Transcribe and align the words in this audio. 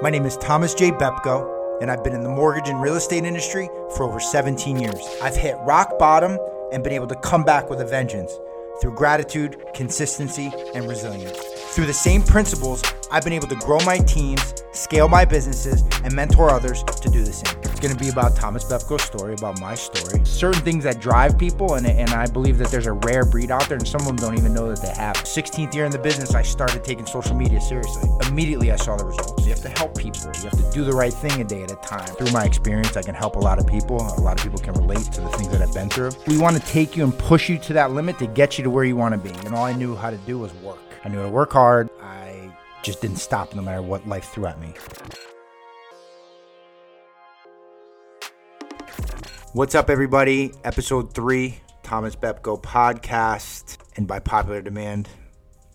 My 0.00 0.10
name 0.10 0.26
is 0.26 0.36
Thomas 0.36 0.74
J. 0.74 0.92
Bepko, 0.92 1.82
and 1.82 1.90
I've 1.90 2.04
been 2.04 2.12
in 2.12 2.22
the 2.22 2.28
mortgage 2.28 2.68
and 2.68 2.80
real 2.80 2.94
estate 2.94 3.24
industry 3.24 3.68
for 3.96 4.04
over 4.04 4.20
17 4.20 4.78
years. 4.78 4.94
I've 5.20 5.34
hit 5.34 5.56
rock 5.66 5.98
bottom 5.98 6.38
and 6.70 6.84
been 6.84 6.92
able 6.92 7.08
to 7.08 7.16
come 7.16 7.42
back 7.42 7.68
with 7.68 7.80
a 7.80 7.84
vengeance 7.84 8.38
through 8.80 8.94
gratitude, 8.94 9.60
consistency, 9.74 10.52
and 10.72 10.88
resilience. 10.88 11.57
Through 11.78 11.86
the 11.86 11.94
same 11.94 12.24
principles, 12.24 12.82
I've 13.12 13.22
been 13.22 13.32
able 13.32 13.46
to 13.46 13.54
grow 13.54 13.78
my 13.86 13.98
teams, 13.98 14.64
scale 14.72 15.06
my 15.06 15.24
businesses, 15.24 15.84
and 16.02 16.12
mentor 16.12 16.50
others 16.50 16.82
to 16.82 17.08
do 17.08 17.22
the 17.22 17.32
same. 17.32 17.56
It's 17.62 17.78
going 17.78 17.96
to 17.96 17.96
be 17.96 18.08
about 18.08 18.34
Thomas 18.34 18.64
Bepko's 18.64 19.02
story, 19.02 19.34
about 19.34 19.60
my 19.60 19.76
story, 19.76 20.24
certain 20.24 20.60
things 20.62 20.82
that 20.82 21.00
drive 21.00 21.38
people, 21.38 21.74
and, 21.74 21.86
and 21.86 22.10
I 22.10 22.26
believe 22.26 22.58
that 22.58 22.72
there's 22.72 22.88
a 22.88 22.94
rare 22.94 23.24
breed 23.24 23.52
out 23.52 23.68
there, 23.68 23.78
and 23.78 23.86
some 23.86 24.00
of 24.00 24.08
them 24.08 24.16
don't 24.16 24.36
even 24.36 24.52
know 24.52 24.68
that 24.74 24.82
they 24.82 24.92
have. 25.00 25.14
16th 25.18 25.72
year 25.72 25.84
in 25.84 25.92
the 25.92 26.00
business, 26.00 26.34
I 26.34 26.42
started 26.42 26.82
taking 26.82 27.06
social 27.06 27.36
media 27.36 27.60
seriously. 27.60 28.10
Immediately, 28.26 28.72
I 28.72 28.76
saw 28.76 28.96
the 28.96 29.04
results. 29.04 29.46
You 29.46 29.50
have 29.50 29.62
to 29.62 29.68
help 29.68 29.96
people. 29.96 30.32
You 30.42 30.48
have 30.48 30.58
to 30.58 30.70
do 30.72 30.82
the 30.82 30.90
right 30.90 31.14
thing 31.14 31.40
a 31.40 31.44
day 31.44 31.62
at 31.62 31.70
a 31.70 31.76
time. 31.76 32.08
Through 32.16 32.32
my 32.32 32.44
experience, 32.44 32.96
I 32.96 33.02
can 33.02 33.14
help 33.14 33.36
a 33.36 33.38
lot 33.38 33.60
of 33.60 33.68
people. 33.68 33.98
A 33.98 34.20
lot 34.20 34.36
of 34.36 34.42
people 34.42 34.58
can 34.58 34.74
relate 34.74 35.12
to 35.12 35.20
the 35.20 35.28
things 35.28 35.50
that 35.50 35.62
I've 35.62 35.72
been 35.72 35.90
through. 35.90 36.10
We 36.26 36.38
want 36.38 36.56
to 36.56 36.62
take 36.72 36.96
you 36.96 37.04
and 37.04 37.16
push 37.16 37.48
you 37.48 37.56
to 37.58 37.72
that 37.74 37.92
limit 37.92 38.18
to 38.18 38.26
get 38.26 38.58
you 38.58 38.64
to 38.64 38.70
where 38.70 38.82
you 38.82 38.96
want 38.96 39.12
to 39.12 39.18
be. 39.18 39.30
And 39.46 39.54
all 39.54 39.64
I 39.64 39.74
knew 39.74 39.94
how 39.94 40.10
to 40.10 40.16
do 40.16 40.40
was 40.40 40.52
work. 40.54 40.80
I 41.04 41.08
knew 41.08 41.18
how 41.18 41.24
to 41.24 41.30
work 41.30 41.52
hard. 41.52 41.88
I 42.02 42.52
just 42.82 43.00
didn't 43.00 43.18
stop 43.18 43.54
no 43.54 43.62
matter 43.62 43.82
what 43.82 44.06
life 44.08 44.30
threw 44.30 44.46
at 44.46 44.60
me. 44.60 44.74
What's 49.52 49.74
up, 49.74 49.90
everybody? 49.90 50.52
Episode 50.64 51.12
three, 51.14 51.60
Thomas 51.82 52.14
Bepko 52.14 52.62
podcast. 52.62 53.78
And 53.96 54.06
by 54.06 54.18
popular 54.20 54.60
demand, 54.60 55.08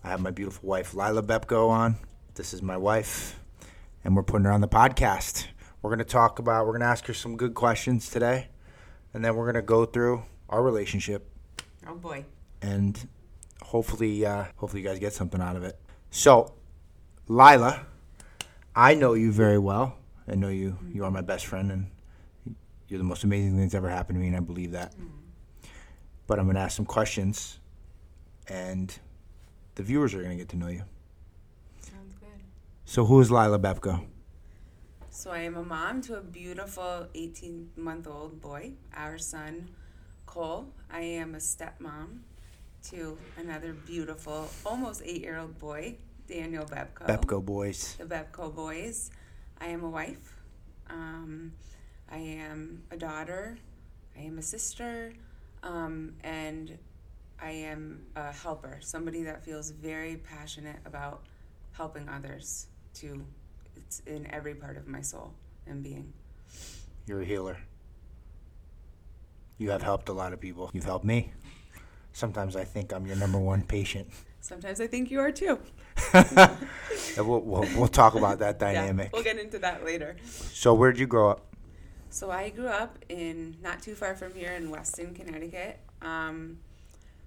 I 0.02 0.08
have 0.08 0.20
my 0.20 0.30
beautiful 0.30 0.68
wife, 0.68 0.94
Lila 0.94 1.22
Bepko, 1.22 1.68
on. 1.68 1.96
This 2.34 2.52
is 2.54 2.62
my 2.62 2.76
wife, 2.76 3.38
and 4.02 4.16
we're 4.16 4.22
putting 4.22 4.44
her 4.44 4.52
on 4.52 4.60
the 4.60 4.68
podcast. 4.68 5.46
We're 5.82 5.90
going 5.90 5.98
to 5.98 6.04
talk 6.04 6.38
about, 6.38 6.66
we're 6.66 6.72
going 6.72 6.80
to 6.80 6.86
ask 6.86 7.06
her 7.06 7.14
some 7.14 7.36
good 7.36 7.54
questions 7.54 8.08
today, 8.10 8.48
and 9.12 9.24
then 9.24 9.36
we're 9.36 9.44
going 9.44 9.54
to 9.54 9.62
go 9.62 9.84
through 9.84 10.24
our 10.48 10.62
relationship 10.62 11.30
Oh 11.86 11.94
boy. 11.94 12.24
and 12.62 13.06
hopefully 13.64 14.24
uh, 14.24 14.44
hopefully 14.56 14.82
you 14.82 14.88
guys 14.88 14.98
get 14.98 15.12
something 15.12 15.40
out 15.40 15.56
of 15.56 15.64
it. 15.64 15.78
So, 16.10 16.54
Lila, 17.28 17.86
I 18.76 18.94
know 18.94 19.14
you 19.14 19.32
very 19.32 19.58
well. 19.58 19.96
I 20.28 20.34
know 20.36 20.48
you. 20.48 20.78
You 20.92 21.04
are 21.04 21.10
my 21.10 21.22
best 21.22 21.46
friend, 21.46 21.72
and 21.72 21.90
you're 22.88 22.98
the 22.98 23.04
most 23.04 23.24
amazing 23.24 23.52
thing 23.52 23.62
that's 23.62 23.74
ever 23.74 23.88
happened 23.88 24.16
to 24.16 24.20
me, 24.20 24.28
and 24.28 24.36
I 24.36 24.40
believe 24.40 24.72
that. 24.72 24.94
But 26.26 26.38
I'm 26.38 26.46
going 26.46 26.56
to 26.56 26.62
ask 26.62 26.76
some 26.76 26.86
questions, 26.86 27.58
and 28.48 28.96
the 29.74 29.82
viewers 29.82 30.14
are 30.14 30.22
going 30.22 30.30
to 30.30 30.36
get 30.36 30.48
to 30.50 30.56
know 30.56 30.68
you. 30.68 30.84
Sounds 31.80 32.14
good. 32.20 32.40
So, 32.84 33.04
who 33.04 33.20
is 33.20 33.30
Lila 33.30 33.58
Bepko? 33.58 34.06
So 35.10 35.30
I 35.30 35.38
am 35.38 35.56
a 35.56 35.62
mom 35.62 36.02
to 36.02 36.16
a 36.16 36.20
beautiful 36.20 37.06
18 37.14 37.70
month 37.76 38.08
old 38.08 38.40
boy, 38.40 38.72
our 38.94 39.16
son, 39.16 39.70
Cole. 40.26 40.66
I 40.90 41.02
am 41.02 41.36
a 41.36 41.38
stepmom 41.38 42.18
to 42.90 43.16
another 43.38 43.72
beautiful, 43.72 44.48
almost 44.64 45.02
eight 45.04 45.22
year 45.22 45.38
old 45.38 45.58
boy, 45.58 45.96
Daniel 46.28 46.64
Bebko. 46.64 47.06
Bepko 47.06 47.44
boys. 47.44 47.96
The 47.98 48.04
Bepko 48.04 48.54
boys. 48.54 49.10
I 49.60 49.66
am 49.66 49.84
a 49.84 49.90
wife. 49.90 50.36
Um, 50.90 51.52
I 52.10 52.18
am 52.18 52.82
a 52.90 52.96
daughter. 52.96 53.56
I 54.16 54.22
am 54.22 54.38
a 54.38 54.42
sister. 54.42 55.12
Um, 55.62 56.14
and 56.22 56.78
I 57.40 57.50
am 57.50 58.02
a 58.16 58.32
helper, 58.32 58.78
somebody 58.80 59.22
that 59.24 59.44
feels 59.44 59.70
very 59.70 60.16
passionate 60.16 60.76
about 60.84 61.24
helping 61.72 62.08
others 62.08 62.66
to 62.94 63.24
it's 63.76 64.00
in 64.06 64.30
every 64.30 64.54
part 64.54 64.76
of 64.76 64.86
my 64.86 65.00
soul 65.00 65.32
and 65.66 65.82
being. 65.82 66.12
You're 67.06 67.22
a 67.22 67.24
healer. 67.24 67.58
You 69.58 69.70
have 69.70 69.82
helped 69.82 70.08
a 70.08 70.12
lot 70.12 70.32
of 70.32 70.40
people. 70.40 70.70
You've 70.72 70.84
helped 70.84 71.04
me. 71.04 71.32
Sometimes 72.18 72.54
I 72.54 72.62
think 72.64 72.92
I'm 72.92 73.06
your 73.06 73.16
number 73.16 73.38
one 73.38 73.62
patient. 73.62 74.08
Sometimes 74.40 74.80
I 74.80 74.86
think 74.86 75.10
you 75.10 75.20
are 75.20 75.32
too. 75.32 75.58
We'll, 77.16 77.40
we'll, 77.40 77.62
we'll 77.76 77.86
talk 77.88 78.14
about 78.16 78.38
that 78.40 78.56
Yeah, 78.60 78.72
dynamic. 78.72 79.12
we'll 79.12 79.22
get 79.22 79.38
into 79.38 79.58
that 79.60 79.84
later. 79.84 80.16
So, 80.52 80.74
where'd 80.74 80.98
you 80.98 81.06
grow 81.06 81.30
up? 81.30 81.46
So 82.10 82.30
I 82.30 82.50
grew 82.50 82.66
up 82.66 82.98
in 83.08 83.56
not 83.62 83.82
too 83.82 83.94
far 83.94 84.14
from 84.16 84.34
here 84.34 84.52
in 84.52 84.70
Weston, 84.70 85.14
Connecticut. 85.14 85.78
Um, 86.02 86.58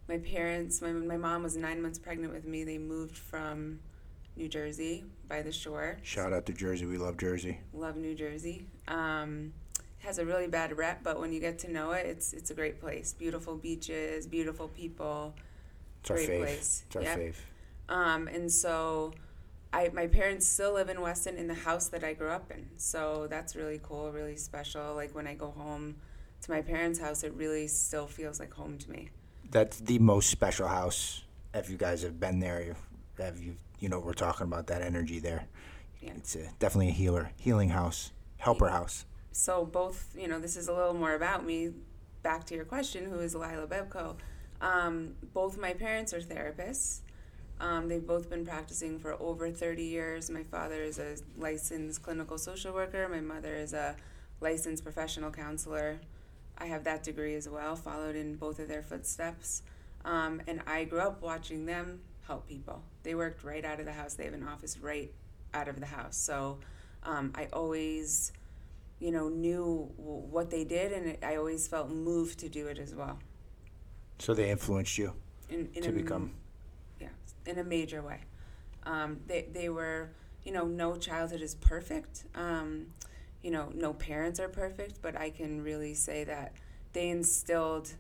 my 0.10 0.18
parents, 0.18 0.82
my, 0.82 0.92
my 0.92 1.16
mom 1.18 1.44
was 1.44 1.56
nine 1.58 1.82
months 1.82 2.00
pregnant 2.00 2.34
with 2.34 2.46
me. 2.46 2.64
They 2.66 2.78
moved 2.78 3.18
from 3.18 3.80
New 4.36 4.48
Jersey 4.50 5.06
by 5.28 5.42
the 5.42 5.52
shore. 5.54 5.98
Shout 6.04 6.32
out 6.34 6.46
to 6.48 6.54
Jersey. 6.54 6.86
We 6.86 6.98
love 6.98 7.18
Jersey. 7.18 7.60
Love 7.74 7.96
New 7.98 8.16
Jersey. 8.16 8.66
Um, 8.88 9.54
has 10.00 10.20
a 10.20 10.26
really 10.26 10.48
bad 10.48 10.78
rep, 10.78 11.04
but 11.04 11.20
when 11.20 11.34
you 11.34 11.40
get 11.40 11.60
to 11.60 11.72
know 11.72 11.92
it, 11.92 12.06
it's 12.06 12.34
it's 12.34 12.52
a 12.52 12.54
great 12.54 12.80
place. 12.80 13.14
Beautiful 13.14 13.56
beaches, 13.56 14.28
beautiful 14.28 14.68
people. 14.68 15.36
It's 16.02 16.12
our 16.12 16.18
Great 16.18 16.40
place. 16.40 16.84
It's 16.88 16.96
our 16.96 17.02
Yep. 17.02 17.36
Um, 17.90 18.28
and 18.28 18.52
so 18.52 19.14
I, 19.74 19.90
my 19.94 20.08
parents 20.08 20.48
still 20.48 20.74
live 20.74 20.90
in 20.90 21.02
Weston 21.02 21.38
in 21.38 21.48
the 21.48 21.54
house 21.54 21.90
that 21.90 22.04
I 22.04 22.14
grew 22.14 22.30
up 22.30 22.52
in. 22.52 22.68
So 22.78 23.28
that's 23.30 23.56
really 23.56 23.80
cool, 23.84 24.12
really 24.12 24.36
special. 24.36 24.96
Like 24.96 25.14
when 25.16 25.28
I 25.28 25.34
go 25.34 25.52
home 25.52 25.96
to 26.42 26.52
my 26.52 26.62
parents' 26.62 27.00
house, 27.00 27.24
it 27.24 27.34
really 27.34 27.68
still 27.68 28.08
feels 28.08 28.40
like 28.40 28.54
home 28.54 28.78
to 28.78 28.92
me. 28.92 29.10
That's 29.50 29.80
the 29.80 30.00
most 30.00 30.30
special 30.30 30.68
house. 30.68 31.24
If 31.54 31.70
you 31.70 31.78
guys 31.78 32.04
have 32.04 32.20
been 32.20 32.40
there, 32.40 32.76
have 33.18 33.42
you? 33.42 33.56
You 33.80 33.90
know, 33.90 34.00
we're 34.00 34.14
talking 34.14 34.46
about 34.46 34.68
that 34.68 34.82
energy 34.82 35.20
there. 35.20 35.46
Yeah. 36.02 36.12
It's 36.18 36.36
a, 36.36 36.50
definitely 36.60 36.90
a 36.90 36.94
healer, 36.94 37.32
healing 37.38 37.70
house, 37.70 38.12
helper 38.38 38.70
house. 38.70 39.06
So 39.38 39.66
both, 39.66 40.16
you 40.18 40.28
know, 40.28 40.40
this 40.40 40.58
is 40.58 40.68
a 40.68 40.74
little 40.74 40.96
more 40.96 41.14
about 41.14 41.46
me. 41.46 41.70
Back 42.24 42.46
to 42.46 42.56
your 42.56 42.66
question, 42.66 43.06
who 43.06 43.20
is 43.20 43.36
Lila 43.36 43.68
Bepko? 43.68 44.16
Um, 44.62 45.14
both 45.32 45.60
my 45.60 45.74
parents 45.74 46.12
are 46.12 46.20
therapists. 46.20 47.02
Um, 47.60 47.88
they've 47.88 48.06
both 48.06 48.32
been 48.32 48.48
practicing 48.48 48.98
for 48.98 49.14
over 49.22 49.52
30 49.52 49.84
years. 49.84 50.32
My 50.32 50.42
father 50.42 50.82
is 50.82 50.98
a 50.98 51.18
licensed 51.38 52.02
clinical 52.02 52.40
social 52.40 52.74
worker. 52.74 53.08
My 53.08 53.22
mother 53.22 53.54
is 53.56 53.74
a 53.74 53.96
licensed 54.42 54.84
professional 54.84 55.30
counselor. 55.30 56.00
I 56.58 56.66
have 56.66 56.84
that 56.86 57.04
degree 57.04 57.36
as 57.36 57.48
well, 57.48 57.76
followed 57.76 58.16
in 58.16 58.38
both 58.38 58.58
of 58.58 58.68
their 58.68 58.82
footsteps. 58.82 59.62
Um, 60.04 60.42
and 60.48 60.62
I 60.66 60.86
grew 60.86 61.02
up 61.02 61.22
watching 61.22 61.68
them 61.68 62.00
help 62.26 62.48
people. 62.48 62.82
They 63.04 63.14
worked 63.14 63.44
right 63.44 63.64
out 63.64 63.80
of 63.80 63.86
the 63.86 63.94
house. 63.94 64.16
They 64.16 64.26
have 64.26 64.34
an 64.34 64.48
office 64.48 64.80
right 64.80 65.14
out 65.54 65.68
of 65.68 65.80
the 65.80 65.86
house. 65.86 66.18
So 66.18 66.58
um, 67.04 67.34
I 67.36 67.50
always, 67.54 68.32
you 69.00 69.12
know, 69.12 69.30
knew 69.30 69.92
w- 69.98 70.20
what 70.30 70.50
they 70.50 70.64
did, 70.64 70.92
and 70.92 71.08
it, 71.08 71.24
I 71.24 71.36
always 71.36 71.68
felt 71.68 71.90
moved 71.90 72.40
to 72.40 72.50
do 72.50 72.68
it 72.68 72.80
as 72.80 72.96
well. 72.96 73.20
So 74.20 74.34
they 74.34 74.50
influenced 74.50 74.98
you 74.98 75.14
In, 75.50 75.70
in 75.74 75.84
to 75.84 75.90
a, 75.90 75.92
become. 75.92 76.32
yeah, 77.00 77.10
in 77.46 77.60
a 77.60 77.64
major 77.64 78.02
way. 78.02 78.22
Um, 78.84 79.20
they 79.28 79.48
they 79.52 79.70
were, 79.70 80.10
you 80.44 80.52
know, 80.52 80.66
no 80.66 80.96
childhood 80.96 81.42
is 81.42 81.54
perfect. 81.56 82.24
Um, 82.36 82.88
you 83.44 83.52
know, 83.52 83.72
no 83.76 83.94
parents 83.94 84.40
are 84.40 84.50
perfect, 84.50 85.02
but 85.02 85.16
I 85.16 85.30
can 85.30 85.62
really 85.64 85.94
say 85.94 86.24
that 86.24 86.54
they 86.94 87.10
instilled 87.10 87.94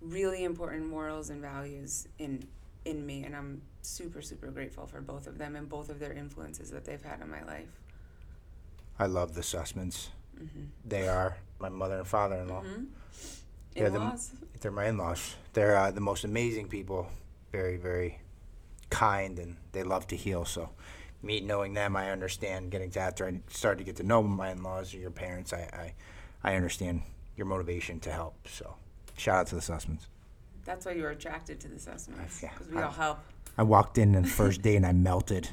really 0.00 0.42
important 0.44 0.86
morals 0.86 1.30
and 1.30 1.40
values 1.40 2.08
in 2.18 2.46
in 2.84 3.04
me, 3.06 3.22
and 3.24 3.36
I'm 3.36 3.62
super 3.82 4.20
super 4.22 4.48
grateful 4.50 4.86
for 4.86 5.00
both 5.00 5.26
of 5.28 5.38
them 5.38 5.54
and 5.54 5.68
both 5.68 5.90
of 5.90 6.00
their 6.00 6.12
influences 6.12 6.70
that 6.70 6.84
they've 6.84 7.00
had 7.02 7.20
in 7.20 7.30
my 7.30 7.42
life. 7.44 7.68
I 8.98 9.06
love 9.06 9.34
the 9.34 9.42
Sussmans. 9.42 10.08
Mm-hmm. 10.38 10.64
They 10.84 11.08
are 11.08 11.36
my 11.58 11.68
mother 11.68 11.98
and 11.98 12.06
father-in-law. 12.06 12.62
Yeah, 13.74 13.88
the- 13.88 13.96
In-laws. 13.96 14.32
They're 14.60 14.70
my 14.70 14.86
in-laws. 14.88 15.36
They're 15.54 15.76
uh, 15.76 15.90
the 15.90 16.00
most 16.02 16.24
amazing 16.24 16.68
people. 16.68 17.08
Very, 17.50 17.76
very 17.78 18.18
kind, 18.90 19.38
and 19.38 19.56
they 19.72 19.82
love 19.82 20.06
to 20.08 20.16
heal. 20.16 20.44
So, 20.44 20.70
me 21.22 21.40
knowing 21.40 21.72
them, 21.74 21.96
I 21.96 22.10
understand. 22.10 22.70
Getting 22.70 22.90
to 22.92 23.00
after 23.00 23.26
I 23.26 23.40
started 23.48 23.78
to 23.78 23.84
get 23.84 23.96
to 23.96 24.02
know 24.02 24.22
my 24.22 24.50
in-laws 24.50 24.94
or 24.94 24.98
your 24.98 25.10
parents, 25.10 25.52
I, 25.52 25.94
I, 26.42 26.50
I 26.52 26.56
understand 26.56 27.02
your 27.36 27.46
motivation 27.46 28.00
to 28.00 28.12
help. 28.12 28.46
So, 28.48 28.74
shout 29.16 29.36
out 29.38 29.46
to 29.48 29.54
the 29.54 29.60
Sussmans. 29.62 30.06
That's 30.64 30.84
why 30.84 30.92
you 30.92 31.02
were 31.02 31.10
attracted 31.10 31.58
to 31.60 31.68
the 31.68 31.76
Sussmans 31.76 32.42
Yeah, 32.42 32.50
because 32.52 32.68
we 32.70 32.78
I- 32.78 32.82
all 32.84 32.90
help. 32.92 33.18
I 33.58 33.62
walked 33.62 33.98
in 33.98 34.14
on 34.14 34.22
the 34.22 34.28
first 34.28 34.62
day 34.68 34.76
and 34.76 34.86
I 34.86 34.92
melted. 34.92 35.48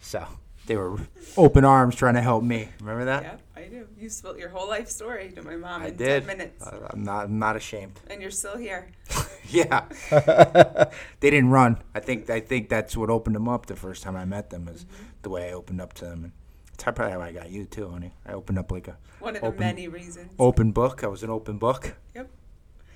So 0.00 0.26
they 0.66 0.76
were 0.76 0.98
open 1.36 1.64
arms 1.64 1.96
trying 1.96 2.14
to 2.14 2.20
help 2.22 2.44
me. 2.44 2.68
Remember 2.80 3.04
that? 3.06 3.22
Yeah, 3.22 3.36
I 3.56 3.64
do. 3.68 3.88
You 3.98 4.08
spilt 4.08 4.38
your 4.38 4.48
whole 4.48 4.68
life 4.68 4.88
story 4.88 5.32
to 5.34 5.42
my 5.42 5.56
mom 5.56 5.82
I 5.82 5.88
in 5.88 5.96
did. 5.96 6.26
ten 6.26 6.38
minutes, 6.38 6.66
I- 6.66 6.88
I'm 6.90 7.02
not. 7.02 7.24
I'm 7.26 7.38
not 7.38 7.56
ashamed. 7.56 8.00
and 8.08 8.20
you're 8.22 8.30
still 8.30 8.56
here. 8.56 8.88
Yeah, 9.48 9.84
they 11.20 11.28
didn't 11.28 11.50
run. 11.50 11.82
I 11.94 12.00
think 12.00 12.30
I 12.30 12.40
think 12.40 12.70
that's 12.70 12.96
what 12.96 13.10
opened 13.10 13.36
them 13.36 13.48
up 13.48 13.66
the 13.66 13.76
first 13.76 14.02
time 14.02 14.16
I 14.16 14.24
met 14.24 14.48
them 14.48 14.66
is 14.66 14.84
mm-hmm. 14.84 15.04
the 15.22 15.28
way 15.30 15.50
I 15.50 15.52
opened 15.52 15.80
up 15.80 15.92
to 15.94 16.06
them. 16.06 16.24
And 16.24 16.32
it's 16.72 16.84
probably 16.84 17.10
how 17.10 17.20
I 17.20 17.32
got 17.32 17.50
you 17.50 17.66
too, 17.66 17.90
honey. 17.90 18.12
I 18.24 18.32
opened 18.32 18.58
up 18.58 18.70
like 18.72 18.88
a 18.88 18.96
One 19.18 19.34
of 19.34 19.42
the 19.42 19.48
Open- 19.48 19.60
many 19.60 19.88
reasons. 19.88 20.32
open 20.38 20.72
book. 20.72 21.04
I 21.04 21.08
was 21.08 21.22
an 21.22 21.28
open 21.28 21.58
book. 21.58 21.96
Yep. 22.14 22.30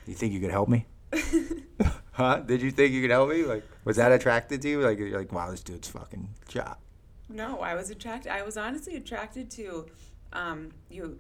You 0.07 0.15
think 0.15 0.33
you 0.33 0.41
could 0.41 0.51
help 0.53 0.69
me? 0.69 0.87
huh? 2.13 2.39
Did 2.39 2.63
you 2.63 2.71
think 2.71 2.93
you 2.93 3.03
could 3.03 3.11
help 3.11 3.29
me? 3.29 3.43
Like, 3.43 3.65
was 3.85 3.97
that 3.97 4.13
attracted 4.13 4.63
to 4.63 4.69
you? 4.69 4.81
Like, 4.81 4.99
you're 4.99 5.19
like, 5.19 5.33
wow, 5.33 5.51
this 5.51 5.63
dude's 5.63 5.89
fucking 5.89 6.29
shot. 6.49 6.79
No, 7.29 7.61
I 7.61 7.75
was 7.75 7.91
attracted. 7.91 8.33
I 8.33 8.43
was 8.43 8.57
honestly 8.57 8.97
attracted 8.97 9.51
to 9.53 9.87
um, 10.33 10.71
you. 10.91 11.19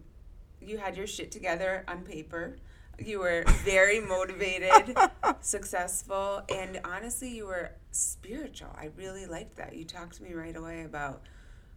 You 0.61 0.79
had 0.79 0.97
your 0.97 1.07
shit 1.07 1.31
together 1.31 1.85
on 1.89 2.03
paper. 2.03 2.57
You 2.99 3.21
were 3.21 3.45
very 3.63 4.01
motivated, 4.01 4.97
successful, 5.41 6.43
and 6.49 6.81
honestly, 6.83 7.29
you 7.29 7.47
were 7.47 7.73
spiritual. 7.91 8.75
I 8.75 8.89
really 8.97 9.27
liked 9.27 9.57
that. 9.57 9.77
You 9.77 9.85
talked 9.85 10.17
to 10.17 10.23
me 10.23 10.33
right 10.33 10.57
away 10.57 10.85
about, 10.85 11.23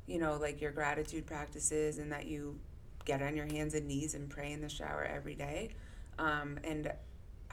you 0.08 0.18
know, 0.18 0.38
like 0.38 0.62
your 0.62 0.72
gratitude 0.72 1.26
practices 1.26 1.98
and 1.98 2.12
that 2.14 2.28
you 2.28 2.58
get 3.04 3.22
on 3.22 3.36
your 3.36 3.48
hands 3.48 3.74
and 3.74 3.86
knees 3.86 4.16
and 4.16 4.30
pray 4.30 4.54
in 4.54 4.62
the 4.62 4.70
shower 4.70 5.04
every 5.04 5.36
day. 5.36 5.72
Um, 6.18 6.58
and 6.64 6.92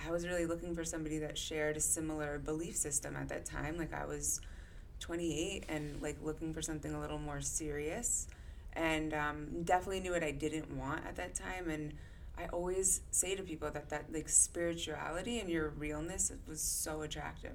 I 0.04 0.10
was 0.10 0.26
really 0.26 0.46
looking 0.46 0.74
for 0.74 0.84
somebody 0.84 1.18
that 1.18 1.36
shared 1.36 1.76
a 1.76 1.80
similar 1.80 2.38
belief 2.38 2.76
system 2.76 3.16
at 3.16 3.28
that 3.30 3.46
time. 3.46 3.76
Like 3.78 3.94
I 3.94 4.04
was 4.04 4.40
28 5.00 5.64
and 5.68 6.00
like 6.02 6.16
looking 6.22 6.52
for 6.52 6.62
something 6.62 6.94
a 6.94 7.00
little 7.00 7.18
more 7.18 7.40
serious, 7.40 8.28
and 8.74 9.14
um, 9.14 9.62
definitely 9.64 10.00
knew 10.00 10.12
what 10.12 10.22
I 10.22 10.30
didn't 10.30 10.70
want 10.76 11.04
at 11.06 11.16
that 11.16 11.34
time. 11.34 11.70
And 11.70 11.94
I 12.38 12.46
always 12.46 13.00
say 13.10 13.34
to 13.34 13.42
people 13.42 13.70
that 13.70 13.88
that 13.90 14.12
like 14.12 14.28
spirituality 14.28 15.38
and 15.40 15.48
your 15.48 15.70
realness 15.70 16.32
was 16.48 16.60
so 16.60 17.02
attractive. 17.02 17.52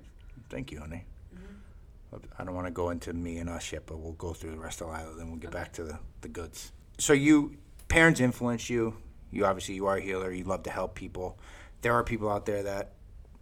Thank 0.50 0.72
you, 0.72 0.80
honey. 0.80 1.06
Mm-hmm. 1.34 2.18
I 2.38 2.44
don't 2.44 2.56
want 2.56 2.68
to 2.68 2.72
go 2.72 2.90
into 2.90 3.14
me 3.14 3.38
and 3.38 3.50
us 3.50 3.72
yet, 3.72 3.86
but 3.86 4.00
we'll 4.00 4.14
go 4.14 4.34
through 4.34 4.52
the 4.52 4.60
rest 4.60 4.82
of 4.82 4.88
the 4.88 4.94
island, 4.94 5.20
then 5.20 5.30
we'll 5.30 5.40
get 5.40 5.50
okay. 5.50 5.60
back 5.60 5.74
to 5.74 5.84
the, 5.84 6.00
the 6.22 6.28
goods. 6.28 6.72
So 6.98 7.14
you 7.14 7.58
parents 7.88 8.20
influence 8.20 8.70
you. 8.70 8.96
You 9.32 9.46
obviously 9.46 9.76
you 9.76 9.88
are 9.88 9.98
a 9.98 10.02
healer. 10.02 10.32
You 10.32 10.44
love 10.44 10.64
to 10.64 10.70
help 10.70 10.96
people. 10.96 11.38
There 11.82 11.94
are 11.94 12.04
people 12.04 12.30
out 12.30 12.46
there 12.46 12.64
that 12.64 12.94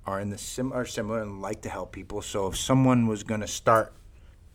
are 0.06 0.20
in 0.20 0.30
the 0.30 0.38
sim 0.38 0.72
are 0.74 0.86
similar 0.86 1.22
and 1.22 1.42
like 1.42 1.62
to 1.62 1.70
help 1.70 1.92
people. 1.92 2.22
So 2.22 2.48
if 2.48 2.58
someone 2.58 3.08
was 3.08 3.24
going 3.24 3.42
to 3.42 3.48
start 3.48 3.94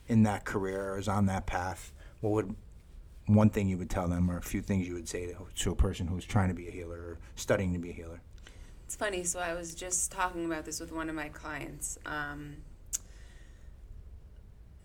in 0.08 0.23
that 0.25 0.44
career 0.44 0.93
or 0.93 0.99
is 0.99 1.08
on 1.08 1.26
that 1.26 1.46
path, 1.46 1.93
what 2.20 2.31
would 2.31 2.55
one 3.26 3.49
thing 3.49 3.69
you 3.69 3.79
would 3.79 3.88
tell 3.88 4.06
them, 4.06 4.31
or 4.31 4.37
a 4.37 4.43
few 4.43 4.61
things 4.61 4.87
you 4.87 4.94
would 4.94 5.08
say 5.08 5.26
to, 5.29 5.46
to 5.55 5.70
a 5.70 5.75
person 5.75 6.06
who's 6.06 6.26
trying 6.26 6.49
to 6.49 6.55
be 6.55 6.69
a 6.69 6.70
healer 6.70 6.99
or 6.99 7.19
studying 7.37 7.73
to 7.73 7.79
be 7.79 7.91
a 7.91 7.93
healer? 7.93 8.20
It's 8.85 8.96
funny. 8.96 9.25
So 9.25 9.38
I 9.38 9.55
was 9.55 9.75
just 9.75 10.12
talking 10.12 10.44
about 10.44 10.67
this 10.67 10.79
with 10.79 10.93
one 10.93 11.08
of 11.08 11.14
my 11.14 11.29
clients. 11.31 11.99
Um, 12.05 12.56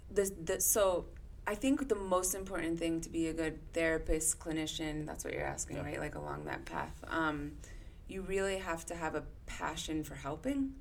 the, 0.10 0.32
the, 0.42 0.62
so 0.62 1.06
I 1.46 1.56
think 1.56 1.90
the 1.90 1.96
most 1.96 2.34
important 2.34 2.80
thing 2.80 3.02
to 3.02 3.10
be 3.10 3.28
a 3.28 3.34
good 3.34 3.60
therapist, 3.74 4.40
clinician, 4.40 5.06
that's 5.06 5.26
what 5.26 5.34
you're 5.34 5.44
asking, 5.44 5.78
yeah. 5.78 5.84
right? 5.84 6.00
Like 6.00 6.16
along 6.16 6.46
that 6.46 6.64
path. 6.64 7.04
Um, 7.10 7.54
you 8.10 8.22
really 8.22 8.58
have 8.58 8.86
to 8.88 8.96
have 8.96 9.16
a 9.16 9.24
passion 9.46 10.04
for 10.04 10.16
helping. 10.16 10.74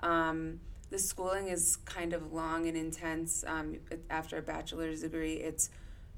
Um, 0.00 0.60
the 0.90 0.98
schooling 0.98 1.48
is 1.48 1.76
kind 1.84 2.12
of 2.12 2.32
long 2.32 2.68
and 2.68 2.76
intense. 2.76 3.42
Um, 3.46 3.78
after 4.10 4.38
a 4.38 4.42
bachelor's 4.42 5.00
degree, 5.00 5.34
it's 5.34 5.70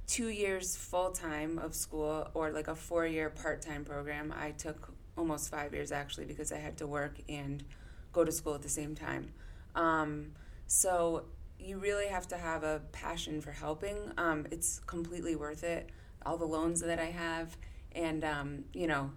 two 0.06 0.28
years 0.28 0.76
full 0.76 1.10
time 1.10 1.58
of 1.58 1.74
school 1.74 2.28
or 2.34 2.50
like 2.50 2.68
a 2.68 2.74
four 2.74 3.06
year 3.06 3.30
part 3.30 3.62
time 3.62 3.84
program. 3.84 4.34
I 4.36 4.50
took 4.50 4.92
almost 5.16 5.50
five 5.50 5.72
years 5.72 5.92
actually 5.92 6.26
because 6.26 6.52
I 6.52 6.58
had 6.58 6.76
to 6.78 6.86
work 6.86 7.16
and 7.28 7.64
go 8.12 8.24
to 8.24 8.32
school 8.32 8.54
at 8.54 8.62
the 8.62 8.69
same 8.69 8.94
time. 8.94 9.32
Um, 9.74 10.32
so 10.66 11.24
you 11.58 11.78
really 11.78 12.06
have 12.06 12.28
to 12.28 12.36
have 12.36 12.64
a 12.64 12.82
passion 12.92 13.40
for 13.40 13.52
helping. 13.52 13.96
Um, 14.19 14.46
it's 14.50 14.80
completely 14.80 15.36
worth 15.36 15.64
it. 15.64 15.90
All 16.24 16.36
the 16.36 16.44
loans 16.44 16.80
that 16.80 16.98
I 16.98 17.06
have, 17.06 17.56
and 17.92 18.24
um, 18.24 18.64
you 18.72 18.86
know, 18.86 19.10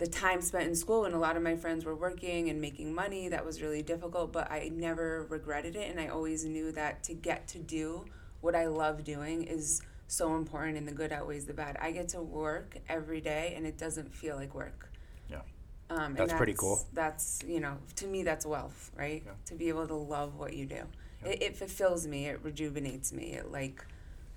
the 0.00 0.06
time 0.06 0.40
spent 0.40 0.66
in 0.66 0.74
school 0.74 1.02
when 1.02 1.12
a 1.12 1.18
lot 1.18 1.36
of 1.36 1.42
my 1.42 1.54
friends 1.54 1.84
were 1.84 1.94
working 1.94 2.48
and 2.48 2.58
making 2.58 2.94
money, 2.94 3.28
that 3.28 3.44
was 3.44 3.60
really 3.60 3.82
difficult. 3.82 4.32
But 4.32 4.50
I 4.50 4.70
never 4.72 5.26
regretted 5.28 5.76
it, 5.76 5.90
and 5.90 6.00
I 6.00 6.08
always 6.08 6.46
knew 6.46 6.72
that 6.72 7.04
to 7.04 7.12
get 7.12 7.46
to 7.48 7.58
do 7.58 8.06
what 8.40 8.54
I 8.54 8.66
love 8.66 9.04
doing 9.04 9.44
is 9.44 9.82
so 10.06 10.34
important 10.36 10.78
and 10.78 10.88
the 10.88 10.92
good 10.92 11.12
outweighs 11.12 11.44
the 11.44 11.52
bad. 11.52 11.76
I 11.82 11.90
get 11.90 12.08
to 12.10 12.22
work 12.22 12.78
every 12.88 13.20
day 13.20 13.52
and 13.54 13.66
it 13.66 13.76
doesn't 13.76 14.12
feel 14.14 14.36
like 14.36 14.54
work. 14.54 14.90
Yeah. 15.28 15.42
Um, 15.90 16.14
that's, 16.14 16.30
that's, 16.30 16.38
pretty 16.38 16.54
cool. 16.54 16.82
That's, 16.94 17.42
you 17.46 17.60
know, 17.60 17.76
to 17.96 18.06
me, 18.06 18.22
that's 18.22 18.46
wealth, 18.46 18.90
right? 18.96 19.22
Yeah. 19.24 19.32
To 19.46 19.54
be 19.54 19.68
able 19.68 19.86
to 19.86 19.94
love 19.94 20.36
what 20.36 20.54
you 20.54 20.64
do. 20.64 20.82
Yeah. 21.22 21.28
It, 21.28 21.42
it, 21.42 21.56
fulfills 21.56 22.06
me, 22.06 22.26
it 22.26 22.40
rejuvenates 22.42 23.12
me, 23.12 23.34
it 23.34 23.52
like 23.52 23.84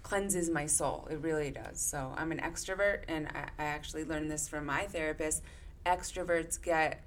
cleanses 0.03 0.49
my 0.49 0.65
soul. 0.65 1.07
It 1.09 1.19
really 1.21 1.49
does. 1.49 1.79
So 1.79 2.13
I'm 2.15 2.31
an 2.31 2.39
extrovert 2.39 3.03
and 3.07 3.27
I, 3.29 3.49
I 3.57 3.65
actually 3.65 4.03
learned 4.03 4.29
this 4.29 4.47
from 4.47 4.65
my 4.65 4.83
therapist. 4.83 5.41
Extroverts 5.85 6.61
get 6.61 7.03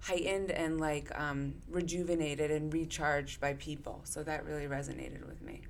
heightened 0.00 0.50
and 0.50 0.80
like 0.80 1.16
um, 1.18 1.54
rejuvenated 1.70 2.50
and 2.50 2.72
recharged 2.72 3.40
by 3.40 3.54
people. 3.54 4.00
So 4.04 4.22
that 4.24 4.44
really 4.44 4.66
resonated 4.66 5.26
with 5.26 5.40
me. 5.40 5.62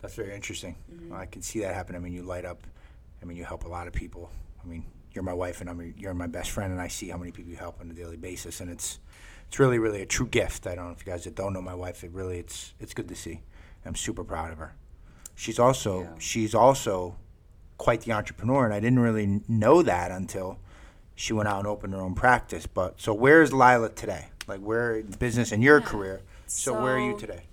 That's 0.00 0.14
very 0.14 0.34
interesting. 0.34 0.76
Mm-hmm. 0.92 1.12
I 1.12 1.26
can 1.26 1.42
see 1.42 1.60
that 1.60 1.74
happen. 1.74 1.94
I 1.94 1.98
mean, 1.98 2.12
you 2.12 2.22
light 2.22 2.44
up. 2.44 2.66
I 3.22 3.26
mean, 3.26 3.36
you 3.36 3.44
help 3.44 3.64
a 3.64 3.68
lot 3.68 3.86
of 3.86 3.92
people. 3.92 4.30
I 4.62 4.66
mean, 4.66 4.84
you're 5.12 5.24
my 5.24 5.34
wife, 5.34 5.60
and 5.60 5.68
I'm 5.68 5.94
you're 5.98 6.14
my 6.14 6.26
best 6.26 6.50
friend, 6.50 6.72
and 6.72 6.80
I 6.80 6.88
see 6.88 7.08
how 7.08 7.18
many 7.18 7.32
people 7.32 7.50
you 7.50 7.56
help 7.56 7.80
on 7.80 7.90
a 7.90 7.94
daily 7.94 8.16
basis, 8.16 8.60
and 8.60 8.70
it's 8.70 8.98
it's 9.46 9.58
really 9.58 9.78
really 9.78 10.00
a 10.00 10.06
true 10.06 10.26
gift. 10.26 10.66
I 10.66 10.74
don't 10.74 10.86
know 10.86 10.92
if 10.92 11.04
you 11.04 11.12
guys 11.12 11.24
that 11.24 11.34
don't 11.34 11.52
know 11.52 11.60
my 11.60 11.74
wife, 11.74 12.02
it 12.02 12.12
really 12.12 12.38
it's 12.38 12.74
it's 12.80 12.94
good 12.94 13.08
to 13.08 13.14
see. 13.14 13.42
I'm 13.84 13.94
super 13.94 14.24
proud 14.24 14.52
of 14.52 14.58
her. 14.58 14.74
She's 15.40 15.58
also 15.58 16.02
yeah. 16.02 16.08
she's 16.18 16.54
also 16.54 17.16
quite 17.78 18.02
the 18.02 18.12
entrepreneur, 18.12 18.64
and 18.64 18.74
I 18.74 18.80
didn't 18.80 18.98
really 18.98 19.40
know 19.48 19.82
that 19.82 20.10
until 20.10 20.58
she 21.14 21.32
went 21.32 21.48
out 21.48 21.58
and 21.58 21.66
opened 21.66 21.94
her 21.94 22.00
own 22.00 22.14
practice. 22.14 22.66
But 22.66 23.00
so 23.00 23.14
where's 23.14 23.52
Lila 23.52 23.90
today? 23.90 24.26
Like 24.46 24.60
where 24.60 25.02
business 25.02 25.52
in 25.52 25.62
your 25.62 25.80
yeah. 25.80 25.86
career? 25.86 26.20
So, 26.46 26.72
so 26.72 26.82
where 26.82 26.96
are 26.96 27.00
you 27.00 27.18
today? 27.18 27.44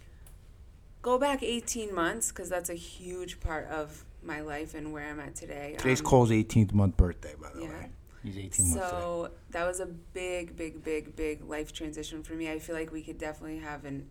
go 1.08 1.18
back 1.18 1.42
18 1.42 1.96
months 1.96 2.34
because 2.34 2.50
that's 2.50 2.70
a 2.70 2.76
huge 2.76 3.40
part 3.40 3.66
of 3.70 4.04
my 4.22 4.42
life 4.42 4.74
and 4.74 4.92
where 4.92 5.08
I'm 5.10 5.22
at 5.22 5.36
today. 5.36 5.76
Today's 5.78 6.02
um, 6.02 6.06
Cole's 6.06 6.32
18th 6.32 6.74
month 6.74 6.98
birthday, 6.98 7.34
by 7.42 7.50
the 7.56 7.62
yeah. 7.62 7.70
way. 7.70 7.90
He's 8.26 8.38
18 8.38 8.52
so 8.52 8.80
months. 8.80 8.92
So 8.92 9.32
that 9.52 9.66
was 9.66 9.80
a 9.80 9.86
big, 9.86 10.58
big, 10.58 10.84
big, 10.84 11.16
big 11.16 11.46
life 11.46 11.72
transition 11.72 12.24
for 12.24 12.34
me. 12.34 12.52
I 12.52 12.60
feel 12.60 12.76
like 12.76 12.92
we 12.92 13.02
could 13.02 13.18
definitely 13.18 13.60
have 13.60 13.86
a 13.86 14.02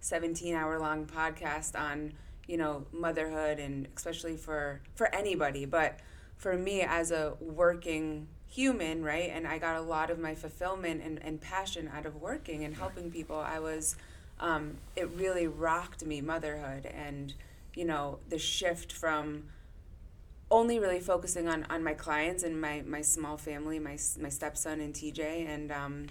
17 0.00 0.54
hour 0.54 0.78
long 0.78 1.04
podcast 1.04 1.78
on, 1.78 2.14
you 2.48 2.56
know, 2.56 2.86
motherhood 2.92 3.60
and 3.60 3.86
especially 3.96 4.36
for 4.36 4.80
for 4.96 5.14
anybody, 5.14 5.64
but 5.64 6.00
for 6.36 6.56
me 6.56 6.80
as 6.82 7.12
a 7.12 7.34
working 7.40 8.26
human, 8.48 9.04
right? 9.04 9.30
And 9.32 9.46
I 9.46 9.58
got 9.58 9.76
a 9.76 9.80
lot 9.80 10.10
of 10.10 10.18
my 10.18 10.34
fulfillment 10.34 11.02
and, 11.04 11.22
and 11.22 11.40
passion 11.40 11.90
out 11.94 12.06
of 12.06 12.16
working 12.16 12.64
and 12.64 12.74
helping 12.74 13.10
people. 13.10 13.36
I 13.36 13.58
was 13.58 13.96
um, 14.40 14.78
it 14.96 15.08
really 15.10 15.46
rocked 15.46 16.04
me 16.04 16.20
motherhood 16.20 16.86
and 16.86 17.34
you 17.74 17.84
know 17.84 18.18
the 18.28 18.38
shift 18.38 18.92
from 18.92 19.44
only 20.50 20.78
really 20.78 21.00
focusing 21.00 21.48
on, 21.48 21.66
on 21.68 21.84
my 21.84 21.92
clients 21.92 22.42
and 22.42 22.58
my, 22.60 22.82
my 22.86 23.02
small 23.02 23.36
family 23.36 23.78
my, 23.78 23.98
my 24.20 24.28
stepson 24.28 24.80
and 24.80 24.94
tj 24.94 25.20
and 25.20 25.70
um, 25.72 26.06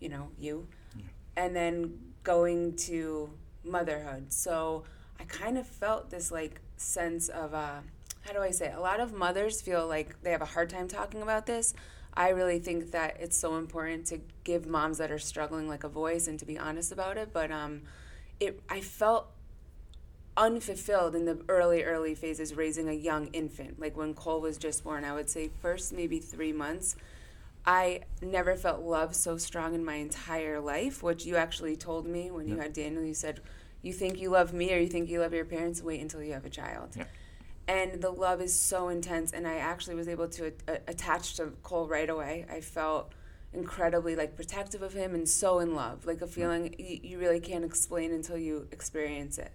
you 0.00 0.08
know 0.08 0.28
you 0.38 0.66
yeah. 0.96 1.04
and 1.36 1.54
then 1.54 1.98
going 2.22 2.74
to 2.76 3.30
motherhood 3.64 4.32
so 4.32 4.84
i 5.20 5.24
kind 5.24 5.58
of 5.58 5.66
felt 5.66 6.10
this 6.10 6.30
like 6.30 6.60
sense 6.76 7.28
of 7.28 7.54
uh, 7.54 7.80
how 8.22 8.32
do 8.32 8.40
i 8.40 8.50
say 8.50 8.66
it? 8.66 8.74
a 8.76 8.80
lot 8.80 9.00
of 9.00 9.12
mothers 9.12 9.60
feel 9.60 9.86
like 9.86 10.20
they 10.22 10.30
have 10.30 10.42
a 10.42 10.46
hard 10.46 10.68
time 10.70 10.88
talking 10.88 11.22
about 11.22 11.46
this 11.46 11.74
I 12.16 12.28
really 12.28 12.60
think 12.60 12.92
that 12.92 13.16
it's 13.18 13.36
so 13.36 13.56
important 13.56 14.06
to 14.06 14.20
give 14.44 14.66
moms 14.66 14.98
that 14.98 15.10
are 15.10 15.18
struggling 15.18 15.68
like 15.68 15.82
a 15.82 15.88
voice 15.88 16.28
and 16.28 16.38
to 16.38 16.46
be 16.46 16.56
honest 16.56 16.92
about 16.92 17.16
it. 17.16 17.30
But 17.32 17.50
um, 17.50 17.82
it 18.38 18.60
I 18.68 18.80
felt 18.80 19.26
unfulfilled 20.36 21.14
in 21.14 21.24
the 21.24 21.40
early 21.48 21.82
early 21.82 22.14
phases 22.14 22.54
raising 22.54 22.88
a 22.88 22.92
young 22.92 23.26
infant. 23.28 23.80
Like 23.80 23.96
when 23.96 24.14
Cole 24.14 24.40
was 24.40 24.58
just 24.58 24.84
born, 24.84 25.04
I 25.04 25.12
would 25.12 25.28
say 25.28 25.50
first 25.60 25.92
maybe 25.92 26.20
three 26.20 26.52
months. 26.52 26.96
I 27.66 28.02
never 28.20 28.56
felt 28.56 28.82
love 28.82 29.14
so 29.16 29.38
strong 29.38 29.74
in 29.74 29.84
my 29.84 29.94
entire 29.94 30.60
life, 30.60 31.02
which 31.02 31.24
you 31.24 31.36
actually 31.36 31.76
told 31.76 32.06
me 32.06 32.30
when 32.30 32.46
you 32.46 32.58
had 32.58 32.74
Daniel. 32.74 33.02
You 33.02 33.14
said, 33.14 33.40
"You 33.84 33.92
think 33.92 34.20
you 34.20 34.30
love 34.30 34.52
me, 34.52 34.72
or 34.72 34.78
you 34.78 34.88
think 34.88 35.08
you 35.08 35.20
love 35.20 35.32
your 35.32 35.44
parents? 35.44 35.82
Wait 35.82 36.00
until 36.00 36.22
you 36.22 36.32
have 36.32 36.44
a 36.44 36.50
child." 36.50 36.96
and 37.66 38.00
the 38.02 38.10
love 38.10 38.40
is 38.40 38.58
so 38.58 38.88
intense 38.88 39.32
and 39.32 39.46
i 39.46 39.56
actually 39.56 39.94
was 39.94 40.08
able 40.08 40.28
to 40.28 40.52
a- 40.68 40.78
attach 40.86 41.36
to 41.36 41.46
cole 41.62 41.86
right 41.88 42.10
away. 42.10 42.44
I 42.50 42.60
felt 42.60 43.12
incredibly 43.52 44.16
like 44.16 44.34
protective 44.36 44.82
of 44.82 44.92
him 44.92 45.14
and 45.14 45.28
so 45.28 45.60
in 45.60 45.74
love 45.74 46.06
like 46.06 46.20
a 46.20 46.26
feeling 46.26 46.74
you, 46.78 46.98
you 47.02 47.18
really 47.18 47.38
can't 47.40 47.64
explain 47.64 48.12
until 48.12 48.36
you 48.36 48.68
experience 48.72 49.38
it. 49.38 49.52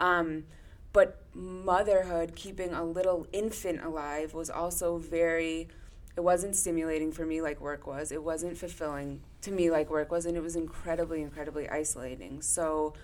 Um, 0.00 0.44
but 0.92 1.22
motherhood 1.34 2.36
keeping 2.36 2.72
a 2.72 2.84
little 2.84 3.26
infant 3.32 3.82
alive 3.82 4.32
was 4.34 4.48
also 4.48 4.98
very 4.98 5.68
it 6.14 6.20
wasn't 6.20 6.54
stimulating 6.54 7.10
for 7.10 7.24
me 7.24 7.40
like 7.40 7.58
work 7.60 7.86
was. 7.86 8.12
It 8.12 8.22
wasn't 8.22 8.58
fulfilling 8.58 9.22
to 9.40 9.50
me 9.50 9.70
like 9.70 9.90
work 9.90 10.10
was 10.10 10.24
and 10.26 10.36
it 10.36 10.42
was 10.42 10.56
incredibly 10.56 11.22
incredibly 11.22 11.68
isolating. 11.68 12.42
So 12.42 12.94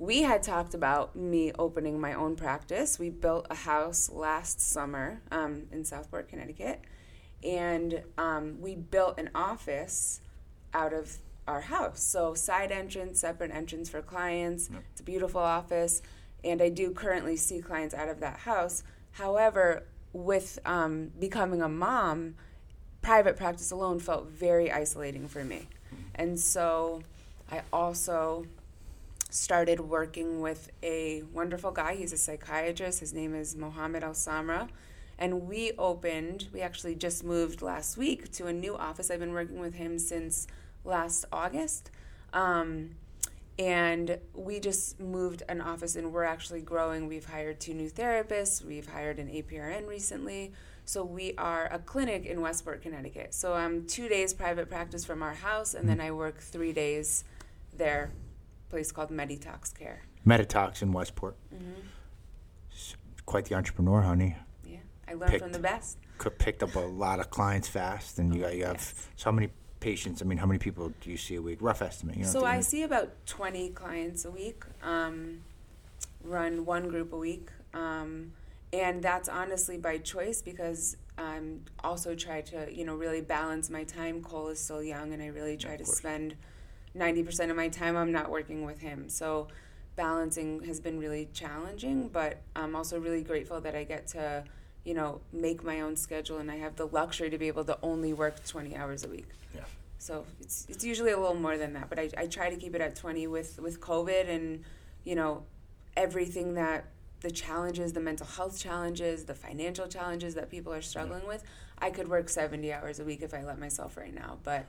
we 0.00 0.22
had 0.22 0.42
talked 0.42 0.72
about 0.72 1.14
me 1.14 1.52
opening 1.58 2.00
my 2.00 2.14
own 2.14 2.34
practice. 2.34 2.98
We 2.98 3.10
built 3.10 3.46
a 3.50 3.54
house 3.54 4.10
last 4.10 4.58
summer 4.58 5.20
um, 5.30 5.64
in 5.70 5.84
Southport, 5.84 6.26
Connecticut, 6.26 6.80
and 7.44 8.02
um, 8.16 8.62
we 8.62 8.76
built 8.76 9.18
an 9.20 9.28
office 9.34 10.22
out 10.72 10.94
of 10.94 11.18
our 11.46 11.60
house. 11.60 12.02
So, 12.02 12.32
side 12.32 12.72
entrance, 12.72 13.20
separate 13.20 13.50
entrance 13.50 13.90
for 13.90 14.00
clients. 14.00 14.70
Yep. 14.72 14.82
It's 14.90 15.00
a 15.02 15.04
beautiful 15.04 15.42
office. 15.42 16.00
and 16.42 16.62
I 16.62 16.70
do 16.70 16.92
currently 16.92 17.36
see 17.36 17.60
clients 17.60 17.94
out 17.94 18.08
of 18.08 18.20
that 18.20 18.38
house. 18.38 18.82
However, 19.12 19.82
with 20.14 20.58
um, 20.64 21.12
becoming 21.18 21.60
a 21.60 21.68
mom, 21.68 22.36
private 23.02 23.36
practice 23.36 23.70
alone 23.70 24.00
felt 24.00 24.28
very 24.28 24.72
isolating 24.72 25.28
for 25.28 25.44
me. 25.44 25.68
And 26.14 26.40
so 26.40 27.02
I 27.52 27.62
also 27.70 28.46
started 29.30 29.80
working 29.80 30.40
with 30.40 30.70
a 30.82 31.22
wonderful 31.32 31.70
guy. 31.70 31.94
He's 31.94 32.12
a 32.12 32.18
psychiatrist. 32.18 33.00
His 33.00 33.14
name 33.14 33.34
is 33.34 33.56
Mohammed 33.56 34.04
Al 34.04 34.12
Samra. 34.12 34.68
And 35.18 35.48
we 35.48 35.72
opened, 35.78 36.48
we 36.52 36.60
actually 36.60 36.94
just 36.94 37.24
moved 37.24 37.62
last 37.62 37.96
week 37.96 38.32
to 38.32 38.46
a 38.46 38.52
new 38.52 38.76
office. 38.76 39.10
I've 39.10 39.20
been 39.20 39.32
working 39.32 39.60
with 39.60 39.74
him 39.74 39.98
since 39.98 40.46
last 40.84 41.24
August. 41.30 41.90
Um, 42.32 42.96
and 43.58 44.18
we 44.32 44.58
just 44.58 44.98
moved 44.98 45.42
an 45.48 45.60
office 45.60 45.94
and 45.94 46.12
we're 46.12 46.24
actually 46.24 46.62
growing. 46.62 47.06
We've 47.06 47.26
hired 47.26 47.60
two 47.60 47.74
new 47.74 47.90
therapists, 47.90 48.64
we've 48.64 48.88
hired 48.88 49.18
an 49.18 49.28
APRN 49.28 49.86
recently. 49.86 50.52
So 50.86 51.04
we 51.04 51.34
are 51.36 51.68
a 51.70 51.78
clinic 51.78 52.24
in 52.24 52.40
Westport, 52.40 52.80
Connecticut. 52.80 53.34
So 53.34 53.52
I'm 53.52 53.86
two 53.86 54.08
days 54.08 54.32
private 54.32 54.70
practice 54.70 55.04
from 55.04 55.22
our 55.22 55.34
house, 55.34 55.74
and 55.74 55.88
then 55.88 56.00
I 56.00 56.10
work 56.10 56.40
three 56.40 56.72
days 56.72 57.22
there, 57.76 58.10
place 58.70 58.92
called 58.92 59.10
Meditox 59.10 59.74
Care. 59.76 60.02
Meditox 60.26 60.80
in 60.80 60.92
Westport. 60.92 61.36
Quite 63.26 63.44
the 63.44 63.54
entrepreneur, 63.54 64.00
honey. 64.02 64.36
Yeah, 64.64 64.78
I 65.06 65.14
learned 65.14 65.30
Picked. 65.32 65.42
from 65.42 65.52
the 65.52 65.58
best. 65.58 65.98
Could 66.18 66.38
picked 66.38 66.62
up 66.62 66.74
a 66.74 66.80
lot 66.80 67.20
of 67.20 67.30
clients 67.30 67.68
fast, 67.68 68.18
and 68.18 68.34
you 68.34 68.42
got 68.42 68.56
you 68.56 68.64
have 68.64 68.74
Yes. 68.76 69.08
so 69.16 69.30
many 69.32 69.50
patients. 69.78 70.20
I 70.20 70.24
mean, 70.24 70.38
how 70.38 70.46
many 70.46 70.58
people 70.58 70.92
do 71.00 71.10
you 71.10 71.16
see 71.16 71.36
a 71.36 71.42
week? 71.42 71.58
Rough 71.60 71.80
estimate. 71.82 72.16
You 72.16 72.24
don't 72.24 72.32
So 72.32 72.44
I 72.44 72.60
see 72.60 72.82
about 72.82 73.10
20 73.26 73.70
clients 73.70 74.24
a 74.24 74.30
week, 74.30 74.64
um, 74.82 75.42
run 76.24 76.64
one 76.66 76.88
group 76.88 77.12
a 77.12 77.16
week. 77.16 77.50
Um, 77.72 78.32
and 78.72 79.02
that's 79.02 79.28
honestly 79.28 79.78
by 79.78 79.98
choice 79.98 80.42
because 80.42 80.96
I'm 81.16 81.64
also 81.82 82.14
try 82.14 82.40
to, 82.42 82.68
you 82.72 82.84
know, 82.84 82.94
really 82.96 83.20
balance 83.20 83.70
my 83.70 83.84
time. 83.84 84.22
Cole 84.22 84.48
is 84.48 84.58
still 84.60 84.82
young 84.82 85.12
and 85.12 85.22
I 85.22 85.26
really 85.28 85.56
try 85.56 85.76
to 85.76 85.84
course. 85.84 85.96
spend 85.98 86.34
90% 86.96 87.50
of 87.50 87.56
my 87.56 87.68
time 87.68 87.96
I'm 87.96 88.12
not 88.12 88.30
working 88.30 88.64
with 88.64 88.80
him. 88.80 89.08
So 89.08 89.48
balancing 89.96 90.62
has 90.64 90.80
been 90.80 90.98
really 90.98 91.28
challenging, 91.32 92.08
but 92.08 92.40
I'm 92.56 92.74
also 92.74 92.98
really 92.98 93.22
grateful 93.22 93.60
that 93.60 93.74
I 93.74 93.84
get 93.84 94.06
to, 94.08 94.44
you 94.84 94.94
know, 94.94 95.20
make 95.32 95.62
my 95.62 95.80
own 95.80 95.96
schedule 95.96 96.38
and 96.38 96.50
I 96.50 96.56
have 96.56 96.76
the 96.76 96.86
luxury 96.86 97.30
to 97.30 97.38
be 97.38 97.48
able 97.48 97.64
to 97.64 97.78
only 97.82 98.12
work 98.12 98.44
20 98.46 98.76
hours 98.76 99.04
a 99.04 99.08
week. 99.08 99.28
Yeah. 99.54 99.62
So 99.98 100.24
it's 100.40 100.66
it's 100.68 100.84
usually 100.84 101.12
a 101.12 101.18
little 101.18 101.34
more 101.34 101.58
than 101.58 101.74
that, 101.74 101.88
but 101.88 101.98
I, 101.98 102.10
I 102.16 102.26
try 102.26 102.50
to 102.50 102.56
keep 102.56 102.74
it 102.74 102.80
at 102.80 102.96
20 102.96 103.26
with, 103.26 103.58
with 103.60 103.80
COVID 103.80 104.28
and, 104.28 104.64
you 105.04 105.14
know, 105.14 105.44
everything 105.96 106.54
that 106.54 106.86
the 107.20 107.30
challenges, 107.30 107.92
the 107.92 108.00
mental 108.00 108.26
health 108.26 108.58
challenges, 108.58 109.24
the 109.24 109.34
financial 109.34 109.86
challenges 109.86 110.34
that 110.34 110.50
people 110.50 110.72
are 110.72 110.82
struggling 110.82 111.26
with. 111.26 111.44
I 111.78 111.90
could 111.90 112.08
work 112.08 112.28
70 112.28 112.72
hours 112.72 112.98
a 113.00 113.04
week 113.04 113.22
if 113.22 113.34
I 113.34 113.44
let 113.44 113.58
myself 113.58 113.96
right 113.96 114.14
now, 114.14 114.38
but 114.42 114.66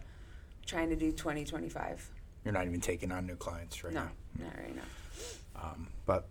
trying 0.72 0.90
to 0.90 0.96
do 0.96 1.12
20, 1.12 1.44
25. 1.44 2.10
You're 2.46 2.54
not 2.54 2.66
even 2.66 2.80
taking 2.82 3.12
on 3.12 3.28
new 3.28 3.36
clients 3.36 3.84
right 3.84 3.94
No, 3.94 4.04
now. 4.04 4.46
not 4.46 4.58
right 4.58 4.76
now. 4.76 5.62
Um, 5.62 5.88
but 6.06 6.28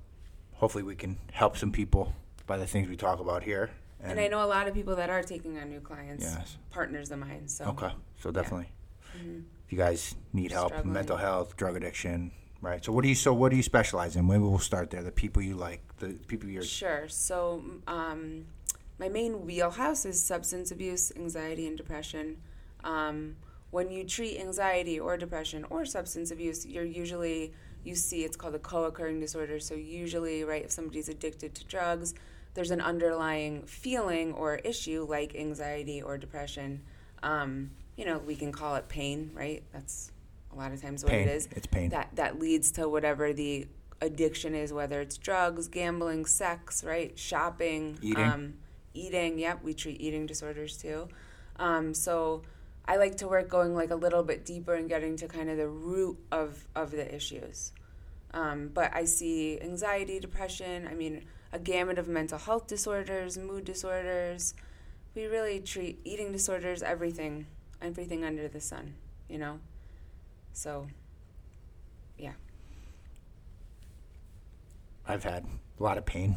hopefully, 0.55 0.83
we 0.83 0.97
can 0.97 1.19
help 1.31 1.57
some 1.59 1.71
people 1.71 2.15
by 2.47 2.57
the 2.57 2.67
things 2.67 2.89
we 2.89 2.97
talk 2.97 3.21
about 3.21 3.43
here. 3.43 3.71
And, 4.03 4.19
I 4.19 4.29
know 4.29 4.43
a 4.43 4.47
lot 4.49 4.67
of 4.67 4.73
people 4.73 4.97
that 4.97 5.11
are 5.11 5.23
taking 5.23 5.59
on 5.59 5.69
new 5.69 5.81
clients, 5.81 6.25
Yes. 6.25 6.57
partners 6.71 7.11
of 7.11 7.19
mine. 7.19 7.47
So 7.49 7.67
Okay, 7.67 7.93
so 8.19 8.31
definitely, 8.31 8.73
Mhm. 9.15 9.45
if 9.67 9.73
you 9.73 9.77
guys 9.77 10.15
need 10.33 10.53
help, 10.53 10.69
Struggling. 10.71 10.95
mental 10.95 11.19
health, 11.19 11.55
drug 11.59 11.77
addiction, 11.77 12.33
right? 12.63 12.83
So 12.83 12.93
what 12.93 13.03
do 13.03 13.09
you 13.11 13.15
so 13.15 13.35
what 13.35 13.51
do 13.51 13.57
you 13.57 13.63
specialize 13.63 14.17
in? 14.17 14.27
Maybe 14.27 14.39
we'll 14.43 14.59
start 14.59 14.89
there. 14.91 15.03
The 15.03 15.13
people 15.13 15.43
you 15.43 15.55
like, 15.55 15.83
the 15.99 16.15
people 16.29 16.49
you're. 16.49 16.63
Sure. 16.63 17.09
So, 17.11 17.63
um, 17.87 18.47
my 18.99 19.11
main 19.11 19.45
wheelhouse 19.45 20.07
is 20.07 20.21
substance 20.23 20.71
abuse, 20.71 21.13
anxiety, 21.15 21.67
and 21.67 21.77
depression. 21.77 22.39
Um, 22.83 23.37
when 23.71 23.91
you 23.91 24.05
treat 24.05 24.39
anxiety 24.41 24.99
or 24.99 25.17
depression 25.17 25.65
or 25.71 25.85
substance 25.85 26.31
abuse, 26.31 26.67
you're 26.67 26.85
usually 26.85 27.53
you 27.83 27.95
see 27.95 28.25
it's 28.25 28.37
called 28.37 28.55
a 28.55 28.59
co-occurring 28.59 29.21
disorder. 29.21 29.59
So 29.59 29.75
usually, 29.75 30.45
right, 30.45 30.65
if 30.65 30.71
somebody's 30.71 31.09
addicted 31.09 31.55
to 31.55 31.65
drugs, 31.65 32.15
there's 32.53 32.71
an 32.71 32.81
underlying 32.83 33.63
feeling 33.63 34.33
or 34.35 34.57
issue 34.57 35.07
like 35.09 35.35
anxiety 35.35 36.03
or 36.03 36.19
depression. 36.19 36.83
Um, 37.23 37.71
you 37.97 38.05
know, 38.05 38.19
we 38.19 38.35
can 38.37 38.53
call 38.53 38.77
it 38.77 38.89
pain, 38.89 39.31
right? 39.35 39.63
That's 39.73 40.13
a 40.53 40.57
lot 40.57 40.73
of 40.73 40.83
times 40.83 41.05
what 41.05 41.11
Pain. 41.13 41.29
it 41.29 41.35
is 41.35 41.49
It's 41.53 41.67
pain. 41.67 41.91
that 41.91 42.09
that 42.17 42.39
leads 42.41 42.73
to 42.73 42.89
whatever 42.89 43.33
the 43.33 43.67
addiction 44.03 44.55
is, 44.55 44.73
whether 44.73 45.01
it's 45.01 45.17
drugs, 45.17 45.69
gambling, 45.69 46.27
sex, 46.27 46.83
right, 46.85 47.17
shopping, 47.19 47.99
Eating. 48.03 48.25
Um, 48.25 48.55
eating. 48.95 49.39
Yep, 49.39 49.63
we 49.63 49.73
treat 49.75 50.01
eating 50.01 50.27
disorders 50.27 50.77
too. 50.77 51.09
Um, 51.57 51.95
so 51.95 52.43
I 52.91 52.97
like 52.97 53.19
to 53.19 53.29
work 53.29 53.49
going 53.49 53.73
like 53.77 53.93
a 53.93 53.95
little 53.95 54.25
bit 54.25 54.45
deeper 54.45 54.75
and 54.75 54.89
getting 54.89 55.17
to 55.19 55.29
kind 55.29 55.49
of 55.49 55.57
the 55.57 55.69
root 55.69 56.19
of 56.33 56.67
of 56.75 56.91
the 56.91 57.15
issues. 57.15 57.71
Um, 58.35 58.73
but 58.75 58.91
I 58.93 59.05
see 59.05 59.61
anxiety, 59.61 60.19
depression. 60.19 60.89
I 60.91 60.95
mean, 60.95 61.25
a 61.53 61.61
gamut 61.61 61.99
of 62.01 62.09
mental 62.09 62.37
health 62.37 62.67
disorders, 62.67 63.39
mood 63.39 63.65
disorders. 63.65 64.55
We 65.15 65.27
really 65.27 65.61
treat 65.61 66.01
eating 66.03 66.33
disorders, 66.33 66.83
everything, 66.83 67.47
everything 67.81 68.25
under 68.25 68.49
the 68.49 68.61
sun. 68.61 68.95
You 69.29 69.39
know. 69.39 69.61
So 70.53 70.89
yeah. 72.19 72.33
I've 75.07 75.23
had 75.23 75.47
a 75.79 75.83
lot 75.83 75.97
of 75.97 76.05
pain 76.05 76.35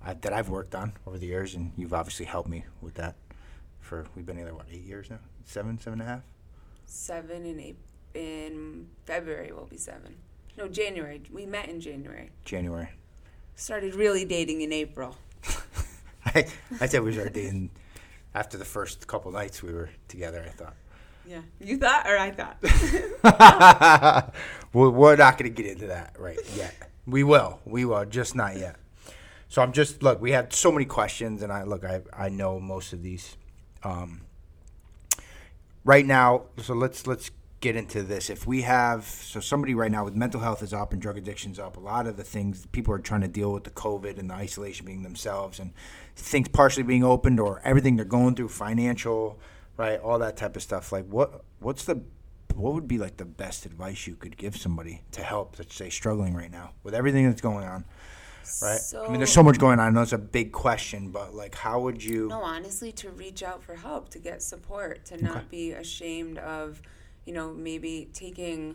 I, 0.00 0.14
that 0.14 0.32
I've 0.32 0.50
worked 0.50 0.76
on 0.76 0.92
over 1.04 1.18
the 1.18 1.26
years, 1.26 1.56
and 1.56 1.72
you've 1.76 1.94
obviously 1.94 2.26
helped 2.26 2.48
me 2.48 2.64
with 2.80 2.94
that. 2.94 3.16
For 3.80 4.06
we've 4.14 4.24
been 4.24 4.36
together 4.36 4.54
what 4.54 4.66
eight 4.70 4.84
years 4.84 5.10
now, 5.10 5.18
seven, 5.50 5.78
seven 5.78 6.00
and 6.00 6.08
a 6.08 6.12
half. 6.12 6.22
seven 6.86 7.44
in 7.44 7.58
April, 7.58 7.84
in 8.14 8.86
February 9.04 9.52
will 9.52 9.66
be 9.66 9.76
seven. 9.76 10.14
No, 10.56 10.68
January. 10.68 11.22
We 11.32 11.44
met 11.46 11.68
in 11.68 11.80
January. 11.80 12.30
January. 12.44 12.88
Started 13.56 13.94
really 13.94 14.24
dating 14.24 14.60
in 14.62 14.72
April. 14.72 15.16
I, 16.24 16.46
I 16.80 16.86
said 16.86 17.02
we 17.02 17.12
started 17.12 17.32
dating 17.32 17.70
after 18.34 18.56
the 18.58 18.64
first 18.64 19.06
couple 19.06 19.32
nights 19.32 19.62
we 19.62 19.72
were 19.72 19.90
together. 20.08 20.44
I 20.46 20.50
thought. 20.50 20.74
Yeah, 21.26 21.42
you 21.60 21.76
thought 21.78 22.06
or 22.06 22.16
I 22.16 22.30
thought. 22.30 22.56
we're, 24.72 24.90
we're 24.90 25.16
not 25.16 25.36
going 25.36 25.54
to 25.54 25.62
get 25.62 25.72
into 25.72 25.88
that 25.88 26.14
right 26.18 26.38
yet. 26.56 26.74
We 27.06 27.24
will. 27.24 27.60
We 27.64 27.84
will. 27.84 28.04
Just 28.04 28.34
not 28.34 28.56
yet. 28.56 28.76
So 29.48 29.62
I'm 29.62 29.72
just 29.72 30.02
look. 30.02 30.20
We 30.20 30.30
have 30.32 30.52
so 30.54 30.70
many 30.70 30.84
questions, 30.84 31.42
and 31.42 31.52
I 31.52 31.64
look. 31.64 31.84
I 31.84 32.02
I 32.16 32.28
know 32.28 32.60
most 32.60 32.92
of 32.92 33.02
these. 33.02 33.36
Um, 33.82 34.22
right 35.84 36.06
now, 36.06 36.44
so 36.58 36.74
let's 36.74 37.06
let's 37.06 37.30
get 37.60 37.76
into 37.76 38.02
this. 38.02 38.30
If 38.30 38.46
we 38.46 38.62
have 38.62 39.04
so 39.04 39.40
somebody 39.40 39.74
right 39.74 39.90
now 39.90 40.04
with 40.04 40.14
mental 40.14 40.40
health 40.40 40.62
is 40.62 40.72
up 40.72 40.92
and 40.92 41.00
drug 41.00 41.18
addiction's 41.18 41.58
up, 41.58 41.76
a 41.76 41.80
lot 41.80 42.06
of 42.06 42.16
the 42.16 42.24
things 42.24 42.66
people 42.72 42.94
are 42.94 42.98
trying 42.98 43.20
to 43.20 43.28
deal 43.28 43.52
with 43.52 43.64
the 43.64 43.70
COVID 43.70 44.18
and 44.18 44.30
the 44.30 44.34
isolation 44.34 44.86
being 44.86 45.02
themselves 45.02 45.58
and 45.58 45.72
things 46.16 46.48
partially 46.48 46.82
being 46.82 47.04
opened 47.04 47.38
or 47.38 47.60
everything 47.64 47.96
they're 47.96 48.04
going 48.04 48.34
through, 48.34 48.48
financial, 48.48 49.38
right, 49.76 50.00
all 50.00 50.18
that 50.18 50.36
type 50.36 50.56
of 50.56 50.62
stuff. 50.62 50.90
Like 50.92 51.06
what 51.06 51.44
what's 51.58 51.84
the 51.84 52.02
what 52.54 52.74
would 52.74 52.88
be 52.88 52.98
like 52.98 53.16
the 53.16 53.24
best 53.24 53.64
advice 53.64 54.06
you 54.06 54.16
could 54.16 54.36
give 54.36 54.56
somebody 54.56 55.02
to 55.12 55.22
help 55.22 55.56
that's 55.56 55.74
say 55.74 55.88
struggling 55.88 56.34
right 56.34 56.50
now 56.50 56.72
with 56.82 56.94
everything 56.94 57.26
that's 57.28 57.40
going 57.40 57.66
on? 57.66 57.84
Right. 58.62 58.80
I 58.96 59.08
mean, 59.08 59.18
there's 59.18 59.32
so 59.32 59.42
much 59.42 59.58
going 59.58 59.78
on. 59.78 59.86
I 59.86 59.90
know 59.90 60.02
it's 60.02 60.12
a 60.12 60.18
big 60.18 60.52
question, 60.52 61.10
but 61.10 61.34
like, 61.34 61.54
how 61.54 61.80
would 61.80 62.02
you? 62.02 62.28
No, 62.28 62.42
honestly, 62.42 62.92
to 62.92 63.10
reach 63.10 63.42
out 63.42 63.62
for 63.62 63.74
help, 63.76 64.08
to 64.10 64.18
get 64.18 64.42
support, 64.42 65.04
to 65.06 65.22
not 65.22 65.36
Okay. 65.36 65.46
be 65.50 65.72
ashamed 65.72 66.38
of, 66.38 66.82
you 67.24 67.32
know, 67.32 67.52
maybe 67.52 68.08
taking 68.12 68.74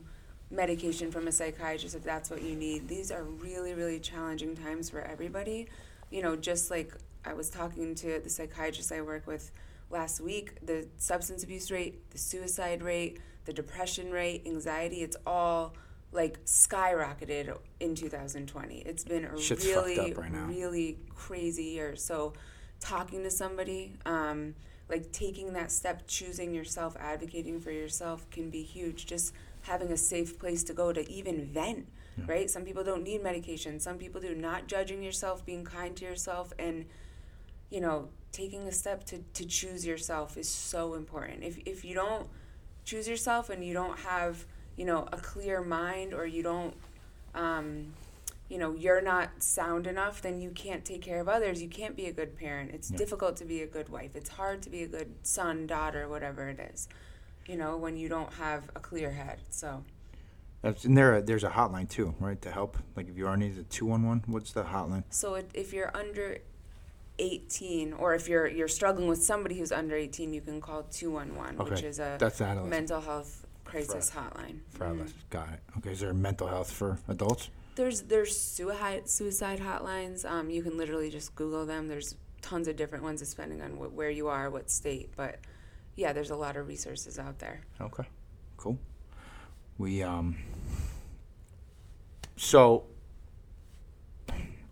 medication 0.52 1.12
from 1.12 1.28
a 1.28 1.32
psychiatrist 1.32 1.96
if 1.96 2.04
that's 2.04 2.30
what 2.30 2.42
you 2.42 2.56
need. 2.56 2.88
These 2.88 3.12
are 3.12 3.24
really, 3.24 3.74
really 3.74 4.00
challenging 4.00 4.56
times 4.56 4.90
for 4.90 5.02
everybody. 5.02 5.68
You 6.12 6.22
know, 6.22 6.36
just 6.36 6.70
like 6.72 6.94
I 7.26 7.34
was 7.34 7.50
talking 7.50 7.96
to 7.96 8.20
the 8.20 8.30
psychiatrist 8.30 8.92
I 8.92 9.02
work 9.02 9.28
with 9.28 9.52
last 9.90 10.22
week, 10.22 10.66
the 10.66 10.88
substance 10.98 11.44
abuse 11.44 11.72
rate, 11.72 12.10
the 12.12 12.18
suicide 12.18 12.82
rate, 12.84 13.20
the 13.46 13.54
depression 13.54 14.12
rate, 14.12 14.44
anxiety, 14.46 15.02
it's 15.04 15.18
all 15.26 15.74
like 16.16 16.44
skyrocketed 16.46 17.56
in 17.80 17.96
2020. 17.96 18.78
It's 18.78 19.04
been 19.04 19.26
a 19.26 19.40
Shit's 19.40 19.66
really, 19.66 20.14
right 20.14 20.32
really 20.48 20.98
crazy 21.14 21.64
year. 21.66 21.96
So, 21.96 22.34
talking 22.80 23.24
to 23.24 23.32
somebody, 23.32 23.94
um, 24.06 24.56
like 24.90 25.12
taking 25.12 25.54
that 25.54 25.72
step, 25.72 26.04
choosing 26.08 26.54
yourself, 26.54 26.96
advocating 27.00 27.60
for 27.60 27.72
yourself 27.72 28.30
can 28.30 28.50
be 28.50 28.64
huge. 28.64 29.06
Just 29.06 29.34
having 29.62 29.92
a 29.92 29.98
safe 29.98 30.40
place 30.40 30.64
to 30.64 30.74
go 30.74 30.94
to 30.94 31.10
even 31.12 31.46
vent, 31.46 31.88
right? 32.28 32.50
Some 32.50 32.64
people 32.64 32.84
don't 32.84 33.04
need 33.04 33.22
medication, 33.22 33.80
some 33.80 33.98
people 33.98 34.22
do. 34.22 34.34
Not 34.34 34.68
judging 34.68 35.04
yourself, 35.04 35.46
being 35.46 35.66
kind 35.66 35.96
to 35.98 36.06
yourself, 36.06 36.54
and 36.58 36.86
you 37.70 37.82
know, 37.82 38.10
taking 38.32 38.68
a 38.68 38.72
step 38.72 39.04
to, 39.06 39.20
to 39.34 39.46
choose 39.46 39.86
yourself 39.86 40.38
is 40.38 40.48
so 40.48 40.94
important. 40.94 41.44
If, 41.44 41.58
if 41.66 41.84
you 41.84 41.96
don't 41.96 42.28
choose 42.84 43.08
yourself 43.08 43.50
and 43.50 43.66
you 43.66 43.74
don't 43.74 44.00
have, 44.00 44.46
you 44.76 44.86
know, 44.86 45.08
a 45.12 45.18
clear 45.18 45.62
mind 45.62 46.14
or 46.14 46.26
you 46.26 46.44
don't, 46.44 46.74
um, 47.34 47.94
you 48.50 48.60
know 48.60 48.74
you're 48.74 49.02
not 49.02 49.30
sound 49.40 49.88
enough 49.88 50.22
then 50.22 50.40
you 50.40 50.52
can't 50.52 50.86
take 50.86 51.02
care 51.02 51.20
of 51.20 51.28
others 51.28 51.62
you 51.64 51.68
can't 51.68 51.96
be 51.96 52.06
a 52.06 52.14
good 52.14 52.38
parent 52.38 52.72
it's 52.72 52.92
Yeah. 52.92 52.98
difficult 52.98 53.36
to 53.38 53.46
be 53.46 53.64
a 53.64 53.68
good 53.68 53.90
wife 53.90 54.16
it's 54.16 54.30
hard 54.30 54.62
to 54.62 54.70
be 54.70 54.84
a 54.84 54.88
good 54.88 55.16
son 55.24 55.66
daughter 55.66 56.08
whatever 56.08 56.48
it 56.48 56.60
is 56.60 56.88
you 57.48 57.58
know 57.58 57.76
when 57.76 57.98
you 57.98 58.08
don't 58.08 58.32
have 58.34 58.70
a 58.76 58.80
clear 58.80 59.12
head 59.12 59.40
so 59.50 59.84
and 60.84 60.98
there, 60.98 61.22
there's 61.22 61.44
a 61.44 61.50
hotline 61.50 61.88
too, 61.88 62.16
right, 62.20 62.42
to 62.42 62.50
help. 62.50 62.78
Like 62.96 63.08
if 63.08 63.16
you 63.16 63.28
are 63.28 63.38
needed, 63.38 63.70
two 63.70 63.86
one 63.86 64.04
one. 64.04 64.24
What's 64.26 64.52
the 64.52 64.64
hotline? 64.64 65.04
so 65.12 65.36
if 65.54 65.74
you're 65.74 65.96
under 65.96 66.40
18 67.20 67.94
or 67.94 68.16
if 68.16 68.28
you're 68.28 68.48
you're 68.48 68.68
struggling 68.68 69.08
with 69.08 69.24
somebody 69.24 69.58
who's 69.58 69.72
under 69.72 69.96
18 69.96 70.34
you 70.34 70.42
can 70.42 70.60
call 70.60 70.84
211 70.84 71.58
which 71.70 71.84
is 71.84 72.00
a 72.00 72.18
That's 72.20 72.40
the 72.40 72.44
adolescent 72.46 72.70
mental 72.70 73.00
health 73.00 73.45
crisis 73.66 74.12
hotline 74.12 74.60
for 74.70 74.86
Mhm. 74.86 74.90
adolescents. 74.92 75.24
Got 75.30 75.50
it. 75.50 75.60
Okay, 75.78 75.92
is 75.92 76.00
there 76.00 76.14
mental 76.14 76.48
health 76.48 76.72
for 76.72 76.98
adults? 77.10 77.50
There's 77.76 78.04
there's 78.04 78.40
suicide 78.40 79.10
suicide 79.10 79.60
hotlines. 79.60 80.24
Um, 80.30 80.50
you 80.50 80.64
can 80.64 80.78
literally 80.78 81.10
just 81.10 81.36
Google 81.36 81.66
them. 81.66 81.88
There's 81.90 82.16
tons 82.42 82.68
of 82.68 82.76
different 82.78 83.04
ones 83.04 83.28
depending 83.28 83.62
on 83.62 83.72
wh- 83.72 83.94
where 83.94 84.10
you 84.10 84.28
are, 84.30 84.50
what 84.50 84.70
state. 84.72 85.12
But 85.18 85.40
yeah, 85.96 86.14
there's 86.14 86.30
a 86.30 86.36
lot 86.38 86.56
of 86.56 86.68
resources 86.68 87.20
out 87.20 87.40
there. 87.40 87.62
Okay, 87.82 88.06
cool. 88.58 88.78
We 89.78 90.02
um. 90.04 90.38
So. 92.38 92.86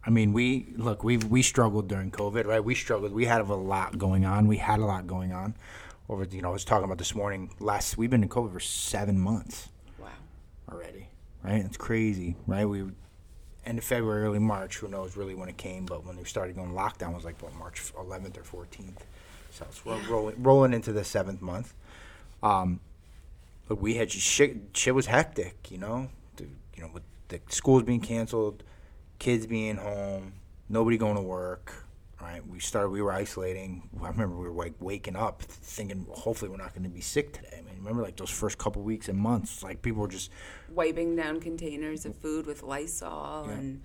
I 0.06 0.10
mean, 0.10 0.34
we 0.34 0.74
look. 0.76 1.04
We 1.04 1.16
we 1.18 1.42
struggled 1.42 1.88
during 1.88 2.12
COVID, 2.12 2.46
right? 2.46 2.64
We 2.64 2.76
struggled. 2.76 3.14
We 3.14 3.24
had 3.26 3.40
a 3.40 3.54
lot 3.54 3.98
going 3.98 4.26
on. 4.26 4.48
We 4.48 4.58
had 4.58 4.80
a 4.80 4.86
lot 4.86 5.08
going 5.08 5.32
on. 5.32 5.56
Over, 6.14 6.26
you 6.30 6.44
know, 6.44 6.50
I 6.50 6.54
was 6.54 6.64
talking 6.64 6.86
about 6.86 7.00
this 7.00 7.16
morning. 7.16 7.50
Last, 7.60 7.98
we've 7.98 8.12
been 8.12 8.22
in 8.22 8.30
COVID 8.30 8.52
for 8.54 8.60
seven 8.60 9.20
months 9.20 9.70
Wow. 10.00 10.10
already, 10.72 11.08
right? 11.44 11.66
It's 11.66 11.76
crazy, 11.76 12.36
right? 12.46 12.66
We 12.66 12.84
end 13.66 13.80
of 13.80 13.84
February, 13.84 14.22
early 14.24 14.38
March. 14.38 14.78
Who 14.78 14.88
knows 14.88 15.18
really 15.18 15.34
when 15.34 15.50
it 15.50 15.58
came? 15.58 15.88
But 15.88 16.06
when 16.06 16.16
we 16.18 16.24
started 16.26 16.56
going 16.56 16.72
lockdown 16.72 17.16
was 17.16 17.26
like 17.26 17.42
what 17.42 17.56
March 17.56 17.82
11th 17.98 18.38
or 18.38 18.44
14th. 18.44 19.00
So 19.50 19.66
it's 19.68 19.82
Yeah. 19.84 20.00
rolling 20.08 20.44
rolling 20.44 20.72
into 20.72 20.94
the 20.94 21.04
seventh 21.04 21.42
month. 21.42 21.74
Um, 22.44 22.80
but 23.68 23.82
we 23.82 23.96
had 23.96 24.12
shit. 24.12 24.58
Shit 24.76 24.94
was 24.94 25.08
hectic, 25.08 25.72
you 25.72 25.80
know. 25.80 26.10
The, 26.36 26.44
you 26.76 26.84
know, 26.84 26.92
with 26.94 27.04
the 27.30 27.40
schools 27.50 27.82
being 27.82 28.02
canceled, 28.02 28.62
kids 29.18 29.48
being 29.48 29.78
home, 29.78 30.34
nobody 30.70 30.96
going 30.98 31.16
to 31.16 31.24
work. 31.24 31.83
Right, 32.24 32.46
we 32.48 32.60
started. 32.60 32.90
We 32.90 33.02
were 33.02 33.12
isolating. 33.12 33.90
I 34.02 34.08
remember 34.08 34.38
we 34.38 34.48
were 34.48 34.54
like 34.54 34.74
waking 34.80 35.18
up, 35.18 35.42
thinking, 35.42 36.08
hopefully 36.10 36.50
we're 36.50 36.56
not 36.58 36.74
going 36.74 36.84
to 36.84 36.90
be 36.90 37.02
sick 37.02 37.34
today. 37.34 37.58
I 37.60 37.62
mean, 37.62 37.76
remember 37.80 38.02
like 38.02 38.16
those 38.16 38.30
first 38.30 38.58
couple 38.58 38.82
weeks 38.82 39.10
and 39.10 39.20
months, 39.20 39.62
like 39.62 39.82
people 39.82 40.02
were 40.02 40.08
just 40.08 40.32
Wiping 40.70 41.16
down 41.18 41.42
containers 41.42 42.06
of 42.06 42.16
food 42.16 42.46
with 42.48 42.64
Lysol 42.64 43.46
Yeah. 43.48 43.54
and 43.56 43.82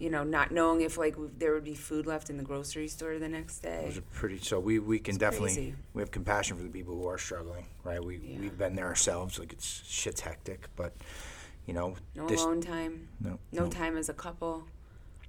you 0.00 0.08
know 0.10 0.24
not 0.24 0.50
knowing 0.50 0.80
if 0.80 0.96
like 0.98 1.14
there 1.38 1.52
would 1.52 1.62
be 1.62 1.74
food 1.74 2.06
left 2.06 2.30
in 2.30 2.36
the 2.38 2.42
grocery 2.42 2.88
store 2.88 3.18
the 3.18 3.28
next 3.28 3.58
day. 3.60 3.82
It 3.84 3.86
was 3.88 3.98
a 3.98 4.02
pretty. 4.02 4.38
So 4.38 4.58
we 4.60 4.78
we 4.78 4.98
can 4.98 5.12
It's 5.16 5.18
definitely 5.20 5.54
crazy. 5.54 5.74
we 5.92 6.00
have 6.00 6.10
compassion 6.10 6.56
for 6.56 6.62
the 6.62 6.70
people 6.70 6.94
who 6.94 7.06
are 7.06 7.18
struggling, 7.18 7.66
right? 7.84 8.02
We 8.02 8.16
Yeah. 8.16 8.40
we've 8.40 8.56
been 8.58 8.74
there 8.76 8.86
ourselves. 8.86 9.38
Like 9.38 9.52
it's 9.52 9.82
shit's 9.86 10.22
hectic, 10.22 10.68
but 10.74 10.94
you 11.66 11.74
know 11.74 11.96
No 12.16 12.26
this 12.26 12.42
alone 12.42 12.62
time. 12.62 13.08
no 13.20 13.38
No 13.52 13.68
time 13.68 13.98
as 13.98 14.08
a 14.08 14.14
couple. 14.14 14.64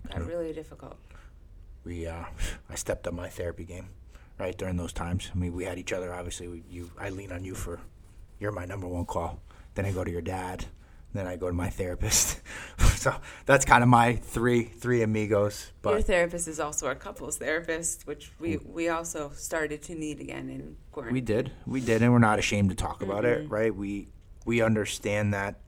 Got 0.09 0.21
No. 0.21 0.25
really 0.27 0.53
difficult. 0.53 0.97
We 1.85 2.07
uh 2.07 2.25
I 2.69 2.75
stepped 2.75 3.07
up 3.07 3.13
my 3.13 3.29
therapy 3.29 3.63
game, 3.63 3.89
right 4.37 4.57
during 4.57 4.77
those 4.77 4.93
times. 4.93 5.29
I 5.33 5.37
mean 5.37 5.53
we 5.53 5.63
had 5.65 5.77
each 5.77 5.93
other. 5.93 6.13
Obviously, 6.13 6.47
we, 6.47 6.63
you 6.69 6.91
I 6.99 7.09
lean 7.09 7.31
on 7.31 7.43
you 7.45 7.55
for 7.55 7.79
you're 8.39 8.51
my 8.51 8.65
number 8.65 8.87
one 8.87 9.05
call. 9.05 9.39
Then 9.75 9.85
I 9.85 9.91
go 9.91 10.03
to 10.03 10.11
your 10.11 10.21
dad. 10.21 10.65
Then 11.13 11.27
I 11.27 11.37
go 11.37 11.47
to 11.47 11.53
my 11.53 11.69
therapist. 11.69 12.41
so 12.95 13.15
that's 13.45 13.63
kind 13.63 13.83
of 13.83 13.87
my 13.87 14.15
three 14.15 14.63
three 14.63 15.01
amigos. 15.01 15.71
Your 15.85 16.01
therapist 16.01 16.47
is 16.49 16.59
also 16.59 16.87
our 16.87 16.95
couples 16.95 17.37
therapist, 17.37 18.05
which 18.05 18.31
we, 18.37 18.57
we 18.57 18.89
also 18.89 19.31
started 19.33 19.81
to 19.83 19.95
need 19.95 20.19
again 20.19 20.49
in 20.49 20.75
quarantine. 20.91 21.13
We 21.13 21.21
did. 21.21 21.51
We 21.65 21.79
did, 21.79 22.01
and 22.01 22.11
we're 22.11 22.19
not 22.19 22.39
ashamed 22.39 22.69
to 22.71 22.75
talk 22.75 23.01
about 23.01 23.23
it, 23.23 23.49
right? 23.49 23.73
We 23.73 24.09
we 24.45 24.61
understand 24.61 25.33
that 25.33 25.61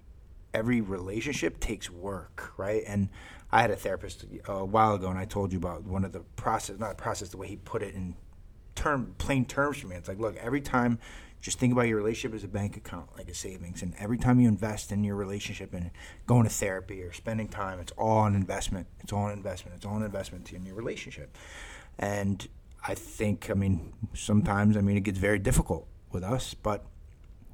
every 0.54 0.82
relationship 0.82 1.60
takes 1.60 1.90
work, 1.90 2.54
right? 2.58 2.84
And 2.86 3.10
I 3.52 3.62
had 3.62 3.72
a 3.72 3.76
therapist 3.76 4.26
uh, 4.48 4.54
a 4.54 4.66
while 4.66 4.96
ago, 4.96 5.10
and 5.10 5.18
I 5.18 5.26
told 5.26 5.52
you 5.52 5.58
about 5.58 5.84
one 5.84 6.04
of 6.04 6.12
the 6.12 6.20
process, 6.36 6.80
not 6.80 6.98
process, 6.98 7.30
the 7.30 7.38
way 7.38 7.48
he 7.48 7.56
put 7.56 7.82
it 7.82 7.94
in 7.94 8.16
term 8.76 9.16
plain 9.18 9.46
terms 9.46 9.78
for 9.78 9.88
me. 9.88 9.96
It's 9.96 10.08
like, 10.08 10.20
look, 10.20 10.36
every 10.38 10.62
time, 10.62 11.00
just 11.40 11.60
think 11.60 11.72
about 11.72 11.88
your 11.88 11.98
relationship 11.98 12.36
as 12.36 12.44
a 12.44 12.48
bank 12.48 12.76
account, 12.76 13.10
like 13.16 13.30
a 13.30 13.34
savings, 13.34 13.82
and 13.82 13.94
every 14.00 14.18
time 14.18 14.40
you 14.40 14.48
invest 14.48 14.92
in 14.92 15.04
your 15.04 15.16
relationship 15.16 15.74
and 15.74 15.92
going 16.26 16.44
to 16.44 16.50
therapy 16.50 17.02
or 17.02 17.14
spending 17.14 17.48
time, 17.48 17.80
it's 17.80 17.94
all 17.94 18.26
an 18.26 18.36
investment. 18.36 18.88
It's 19.00 19.14
all 19.14 19.28
an 19.28 19.34
investment. 19.34 19.78
It's 19.78 19.86
all 19.86 19.98
an 19.98 20.04
investment 20.04 20.52
in 20.52 20.66
your 20.66 20.76
relationship. 20.76 21.38
And 21.98 22.48
I 22.86 22.96
think, 22.96 23.50
I 23.50 23.54
mean, 23.54 23.94
sometimes, 24.14 24.76
I 24.78 24.82
mean, 24.82 24.98
it 24.98 25.02
gets 25.02 25.20
very 25.20 25.40
difficult 25.40 25.88
with 26.12 26.24
us, 26.24 26.54
but 26.54 26.86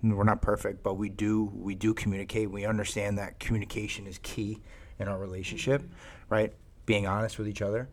we're 0.01 0.23
not 0.23 0.41
perfect, 0.41 0.83
but 0.83 0.95
we 0.95 1.09
do 1.09 1.51
we 1.55 1.75
do 1.75 1.93
communicate. 1.93 2.51
We 2.51 2.65
understand 2.65 3.17
that 3.19 3.39
communication 3.39 4.05
is 4.05 4.19
key 4.21 4.61
in 5.03 5.07
our 5.07 5.19
relationship, 5.19 5.83
right? 6.29 6.51
Being 6.87 7.05
honest 7.05 7.37
with 7.37 7.47
each 7.47 7.61
other 7.61 7.87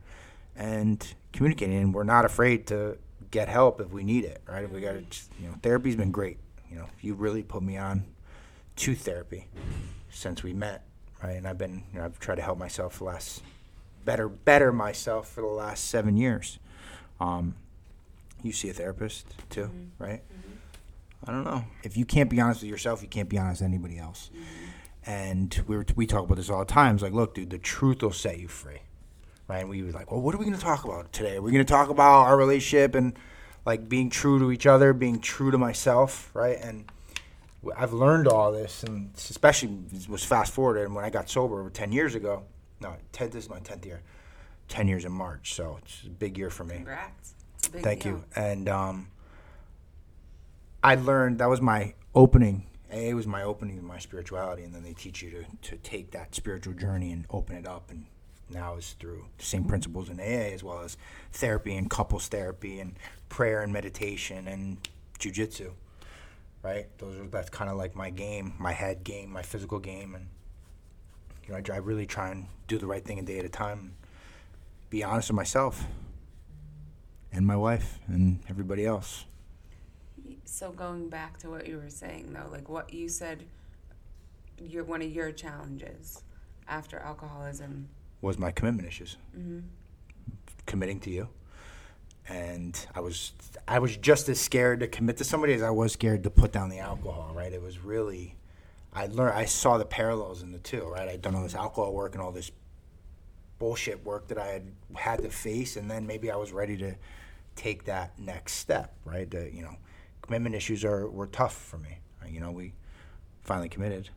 and 0.56 1.14
communicating, 1.32 1.76
and 1.76 1.94
we're 1.94 2.04
not 2.04 2.24
afraid 2.24 2.66
to 2.68 2.96
get 3.30 3.48
help 3.48 3.80
if 3.80 3.90
we 3.90 4.02
need 4.02 4.24
it, 4.24 4.40
right? 4.48 4.64
If 4.64 4.70
we 4.70 4.80
got 4.80 4.92
to, 4.92 5.04
you 5.40 5.48
know, 5.48 5.54
therapy's 5.62 5.96
been 5.96 6.10
great. 6.10 6.38
You 6.70 6.76
know, 6.78 6.86
you 7.00 7.14
really 7.14 7.42
put 7.42 7.62
me 7.62 7.76
on 7.76 8.04
to 8.76 8.94
therapy 8.94 9.46
since 10.10 10.42
we 10.42 10.52
met, 10.52 10.84
right? 11.22 11.32
And 11.32 11.46
I've 11.46 11.58
been, 11.58 11.84
you 11.92 11.98
know, 11.98 12.04
I've 12.04 12.18
tried 12.18 12.36
to 12.36 12.42
help 12.42 12.58
myself 12.58 13.00
less, 13.00 13.40
better 14.04 14.28
better 14.28 14.72
myself 14.72 15.28
for 15.28 15.42
the 15.42 15.46
last 15.46 15.86
seven 15.86 16.16
years. 16.16 16.58
Um, 17.20 17.54
you 18.42 18.52
see 18.52 18.70
a 18.70 18.72
therapist 18.72 19.26
too, 19.50 19.64
mm-hmm. 19.64 20.02
right? 20.02 20.22
Mm-hmm. 20.22 21.26
I 21.26 21.32
don't 21.32 21.44
know. 21.44 21.64
If 21.82 21.96
you 21.96 22.06
can't 22.06 22.30
be 22.30 22.40
honest 22.40 22.62
with 22.62 22.70
yourself, 22.70 23.02
you 23.02 23.08
can't 23.08 23.28
be 23.28 23.38
honest 23.38 23.60
with 23.60 23.68
anybody 23.68 23.98
else. 23.98 24.30
Mm-hmm. 24.32 24.69
And 25.06 25.62
we 25.66 25.76
were, 25.76 25.86
we 25.96 26.06
talk 26.06 26.24
about 26.24 26.36
this 26.36 26.50
all 26.50 26.60
the 26.60 26.64
time. 26.64 26.94
It's 26.94 27.02
like, 27.02 27.12
look, 27.12 27.34
dude, 27.34 27.50
the 27.50 27.58
truth 27.58 28.02
will 28.02 28.12
set 28.12 28.38
you 28.38 28.48
free, 28.48 28.80
right? 29.48 29.60
And 29.60 29.70
we 29.70 29.82
were 29.82 29.92
like, 29.92 30.10
well, 30.10 30.20
what 30.20 30.34
are 30.34 30.38
we 30.38 30.44
going 30.44 30.56
to 30.56 30.62
talk 30.62 30.84
about 30.84 31.12
today? 31.12 31.38
We're 31.38 31.50
going 31.50 31.64
to 31.64 31.72
talk 31.72 31.88
about 31.88 32.26
our 32.26 32.36
relationship 32.36 32.94
and 32.94 33.14
like 33.64 33.88
being 33.88 34.10
true 34.10 34.38
to 34.38 34.52
each 34.52 34.66
other, 34.66 34.92
being 34.92 35.20
true 35.20 35.50
to 35.50 35.58
myself, 35.58 36.30
right? 36.34 36.58
And 36.60 36.90
I've 37.76 37.92
learned 37.92 38.26
all 38.26 38.52
this, 38.52 38.82
and 38.84 39.10
especially 39.16 39.78
was 40.08 40.24
fast 40.24 40.52
forwarded. 40.52 40.84
And 40.84 40.94
when 40.94 41.04
I 41.04 41.10
got 41.10 41.28
sober 41.28 41.68
ten 41.70 41.92
years 41.92 42.14
ago, 42.14 42.44
no, 42.80 42.94
ten, 43.12 43.28
this 43.30 43.44
is 43.44 43.50
my 43.50 43.58
tenth 43.60 43.84
year, 43.84 44.00
ten 44.68 44.88
years 44.88 45.04
in 45.04 45.12
March, 45.12 45.54
so 45.54 45.78
it's 45.82 46.04
a 46.06 46.08
big 46.08 46.38
year 46.38 46.48
for 46.48 46.64
me. 46.64 46.76
Congrats. 46.76 47.34
Thank 47.58 48.04
deal. 48.04 48.12
you. 48.12 48.24
And 48.34 48.68
um, 48.68 49.08
I 50.82 50.94
learned 50.94 51.38
that 51.40 51.50
was 51.50 51.60
my 51.60 51.92
opening. 52.14 52.66
AA 52.92 53.14
was 53.14 53.26
my 53.26 53.42
opening 53.42 53.76
to 53.76 53.82
my 53.82 53.98
spirituality, 53.98 54.62
and 54.62 54.74
then 54.74 54.82
they 54.82 54.92
teach 54.92 55.22
you 55.22 55.30
to, 55.30 55.70
to 55.70 55.76
take 55.78 56.10
that 56.12 56.34
spiritual 56.34 56.74
journey 56.74 57.12
and 57.12 57.26
open 57.30 57.56
it 57.56 57.66
up. 57.66 57.90
And 57.90 58.06
now 58.52 58.76
is 58.76 58.94
through 58.98 59.26
the 59.38 59.44
same 59.44 59.64
principles 59.64 60.08
in 60.08 60.18
AA 60.18 60.52
as 60.52 60.62
well 60.62 60.80
as 60.80 60.96
therapy 61.32 61.76
and 61.76 61.88
couples 61.88 62.28
therapy 62.28 62.80
and 62.80 62.96
prayer 63.28 63.62
and 63.62 63.72
meditation 63.72 64.48
and 64.48 64.78
jujitsu. 65.18 65.70
Right? 66.62 66.86
Those 66.98 67.18
are 67.18 67.26
that's 67.26 67.48
kind 67.48 67.70
of 67.70 67.76
like 67.76 67.96
my 67.96 68.10
game, 68.10 68.54
my 68.58 68.72
head 68.72 69.02
game, 69.04 69.30
my 69.30 69.42
physical 69.42 69.78
game, 69.78 70.14
and 70.14 70.26
you 71.46 71.54
know 71.54 71.60
I, 71.72 71.76
I 71.76 71.78
really 71.78 72.06
try 72.06 72.30
and 72.30 72.46
do 72.68 72.76
the 72.78 72.86
right 72.86 73.04
thing 73.04 73.18
a 73.18 73.22
day 73.22 73.38
at 73.38 73.44
a 73.44 73.48
time. 73.48 73.94
Be 74.90 75.02
honest 75.02 75.30
with 75.30 75.36
myself 75.36 75.86
and 77.32 77.46
my 77.46 77.56
wife 77.56 77.98
and 78.08 78.40
everybody 78.48 78.84
else. 78.84 79.24
So 80.50 80.72
going 80.72 81.08
back 81.08 81.38
to 81.38 81.48
what 81.48 81.68
you 81.68 81.78
were 81.78 81.88
saying 81.88 82.32
though, 82.32 82.50
like 82.50 82.68
what 82.68 82.92
you 82.92 83.08
said, 83.08 83.44
your 84.58 84.82
one 84.82 85.00
of 85.00 85.10
your 85.10 85.30
challenges 85.30 86.22
after 86.66 86.98
alcoholism. 86.98 87.88
was 88.20 88.36
my 88.36 88.50
commitment 88.50 88.86
issues. 88.86 89.16
hmm 89.32 89.60
Committing 90.66 91.00
to 91.00 91.10
you, 91.10 91.28
and 92.28 92.86
I 92.94 93.00
was 93.00 93.32
I 93.66 93.78
was 93.78 93.96
just 93.96 94.28
as 94.28 94.40
scared 94.40 94.80
to 94.80 94.88
commit 94.88 95.16
to 95.18 95.24
somebody 95.24 95.54
as 95.54 95.62
I 95.62 95.70
was 95.70 95.92
scared 95.92 96.24
to 96.24 96.30
put 96.30 96.50
down 96.52 96.68
the 96.68 96.80
alcohol. 96.80 97.32
Right? 97.32 97.52
It 97.52 97.62
was 97.62 97.78
really 97.78 98.34
I 98.92 99.06
learned 99.06 99.38
I 99.38 99.44
saw 99.44 99.78
the 99.78 99.84
parallels 99.84 100.42
in 100.42 100.50
the 100.50 100.58
two. 100.58 100.82
Right? 100.82 101.08
I'd 101.08 101.22
done 101.22 101.36
all 101.36 101.44
this 101.44 101.54
alcohol 101.54 101.94
work 101.94 102.14
and 102.14 102.22
all 102.22 102.32
this 102.32 102.50
bullshit 103.60 104.04
work 104.04 104.26
that 104.28 104.38
I 104.38 104.48
had 104.48 104.72
had 104.96 105.22
to 105.22 105.30
face, 105.30 105.76
and 105.76 105.88
then 105.88 106.08
maybe 106.08 106.30
I 106.30 106.36
was 106.36 106.50
ready 106.52 106.76
to 106.78 106.96
take 107.54 107.84
that 107.84 108.18
next 108.18 108.54
step. 108.54 108.94
Right? 109.04 109.30
The, 109.30 109.50
you 109.52 109.62
know, 109.62 109.76
commitment 110.30 110.54
issues 110.54 110.84
are 110.84 111.10
were 111.10 111.26
tough 111.26 111.56
for 111.56 111.76
me. 111.78 111.98
You 112.28 112.38
know, 112.38 112.52
we 112.52 112.72
finally 113.42 113.68
committed. 113.68 114.10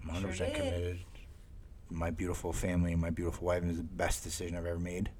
I'm 0.00 0.06
100 0.06 0.28
percent 0.28 0.54
Sure 0.54 0.64
did. 0.64 0.72
committed. 0.72 0.98
My 1.90 2.10
beautiful 2.10 2.52
family 2.52 2.92
and 2.92 3.02
my 3.02 3.10
beautiful 3.10 3.48
wife 3.48 3.64
is 3.64 3.78
the 3.78 3.82
best 3.82 4.22
decision 4.22 4.56
I've 4.56 4.64
ever 4.64 4.78
made, 4.78 5.10